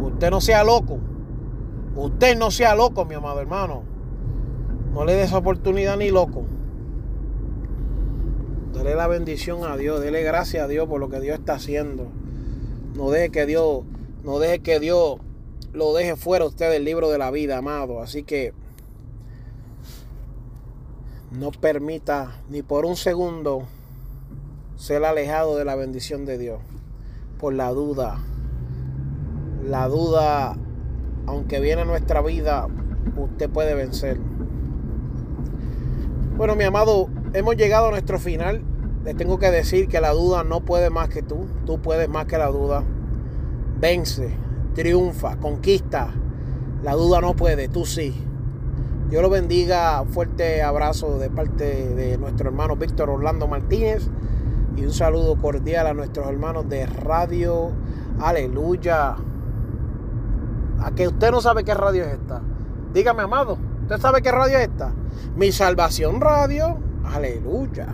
Usted 0.00 0.30
no 0.30 0.40
sea 0.40 0.64
loco. 0.64 0.98
Usted 1.96 2.36
no 2.36 2.50
sea 2.50 2.74
loco, 2.74 3.06
mi 3.06 3.14
amado 3.14 3.40
hermano. 3.40 3.82
No 4.92 5.04
le 5.04 5.14
des 5.14 5.32
oportunidad 5.32 5.96
ni 5.96 6.10
loco. 6.10 6.44
Dele 8.74 8.94
la 8.94 9.06
bendición 9.06 9.64
a 9.64 9.76
Dios, 9.78 10.02
dele 10.02 10.22
gracias 10.22 10.62
a 10.62 10.68
Dios 10.68 10.86
por 10.86 11.00
lo 11.00 11.08
que 11.08 11.20
Dios 11.20 11.38
está 11.38 11.54
haciendo. 11.54 12.08
No 12.94 13.10
deje 13.10 13.30
que 13.30 13.46
Dios, 13.46 13.84
no 14.22 14.38
deje 14.38 14.60
que 14.60 14.78
Dios 14.78 15.16
lo 15.72 15.94
deje 15.94 16.16
fuera 16.16 16.44
usted 16.44 16.70
del 16.70 16.84
libro 16.84 17.08
de 17.08 17.16
la 17.16 17.30
vida, 17.30 17.58
amado. 17.58 18.02
Así 18.02 18.22
que 18.22 18.52
no 21.30 21.50
permita 21.50 22.42
ni 22.50 22.62
por 22.62 22.84
un 22.84 22.96
segundo 22.96 23.66
ser 24.76 25.04
alejado 25.04 25.56
de 25.56 25.64
la 25.64 25.74
bendición 25.74 26.26
de 26.26 26.36
Dios 26.36 26.60
por 27.38 27.54
la 27.54 27.70
duda. 27.70 28.18
La 29.66 29.88
duda 29.88 30.56
aunque 31.26 31.60
viene 31.60 31.84
nuestra 31.84 32.20
vida, 32.22 32.66
usted 33.16 33.50
puede 33.50 33.74
vencer. 33.74 34.18
Bueno, 36.36 36.54
mi 36.54 36.64
amado, 36.64 37.08
hemos 37.32 37.56
llegado 37.56 37.88
a 37.88 37.90
nuestro 37.90 38.18
final. 38.18 38.62
Le 39.04 39.14
tengo 39.14 39.38
que 39.38 39.50
decir 39.50 39.88
que 39.88 40.00
la 40.00 40.12
duda 40.12 40.44
no 40.44 40.60
puede 40.60 40.90
más 40.90 41.08
que 41.08 41.22
tú. 41.22 41.46
Tú 41.64 41.80
puedes 41.80 42.08
más 42.08 42.26
que 42.26 42.38
la 42.38 42.48
duda. 42.48 42.82
Vence, 43.80 44.30
triunfa, 44.74 45.36
conquista. 45.36 46.12
La 46.82 46.92
duda 46.92 47.20
no 47.20 47.34
puede, 47.34 47.68
tú 47.68 47.84
sí. 47.84 48.14
Dios 49.08 49.22
lo 49.22 49.30
bendiga. 49.30 50.04
Fuerte 50.04 50.62
abrazo 50.62 51.18
de 51.18 51.30
parte 51.30 51.94
de 51.94 52.18
nuestro 52.18 52.48
hermano 52.48 52.76
Víctor 52.76 53.10
Orlando 53.10 53.46
Martínez. 53.46 54.08
Y 54.76 54.84
un 54.84 54.92
saludo 54.92 55.36
cordial 55.40 55.86
a 55.86 55.94
nuestros 55.94 56.26
hermanos 56.28 56.68
de 56.68 56.84
Radio 56.86 57.72
Aleluya 58.18 59.16
a 60.80 60.90
que 60.92 61.08
usted 61.08 61.30
no 61.30 61.40
sabe 61.40 61.64
qué 61.64 61.74
radio 61.74 62.04
es 62.04 62.14
esta. 62.14 62.40
Dígame, 62.92 63.22
amado, 63.22 63.58
¿usted 63.82 63.98
sabe 63.98 64.22
qué 64.22 64.30
radio 64.30 64.58
es 64.58 64.68
esta? 64.68 64.92
Mi 65.36 65.52
salvación 65.52 66.20
radio. 66.20 66.78
Aleluya. 67.04 67.86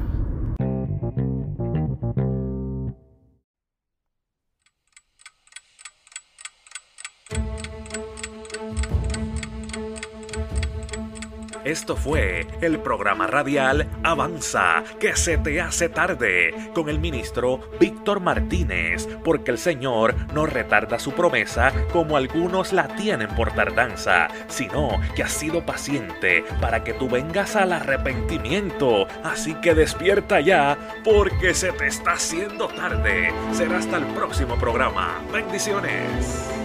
Esto 11.64 11.96
fue 11.96 12.46
el 12.60 12.80
programa 12.80 13.26
radial 13.28 13.88
Avanza, 14.02 14.82
que 14.98 15.14
se 15.16 15.38
te 15.38 15.60
hace 15.60 15.88
tarde, 15.88 16.52
con 16.74 16.88
el 16.88 16.98
ministro 16.98 17.60
Víctor 17.78 18.20
Martínez, 18.20 19.08
porque 19.24 19.52
el 19.52 19.58
Señor 19.58 20.14
no 20.32 20.46
retarda 20.46 20.98
su 20.98 21.12
promesa 21.12 21.72
como 21.92 22.16
algunos 22.16 22.72
la 22.72 22.88
tienen 22.88 23.28
por 23.28 23.52
tardanza, 23.52 24.28
sino 24.48 25.00
que 25.14 25.22
ha 25.22 25.28
sido 25.28 25.64
paciente 25.64 26.44
para 26.60 26.82
que 26.82 26.94
tú 26.94 27.08
vengas 27.08 27.54
al 27.54 27.72
arrepentimiento. 27.72 29.06
Así 29.22 29.54
que 29.54 29.74
despierta 29.74 30.40
ya, 30.40 30.76
porque 31.04 31.54
se 31.54 31.72
te 31.72 31.86
está 31.86 32.12
haciendo 32.12 32.68
tarde. 32.68 33.32
Será 33.52 33.78
hasta 33.78 33.98
el 33.98 34.06
próximo 34.06 34.56
programa. 34.56 35.20
Bendiciones. 35.32 36.61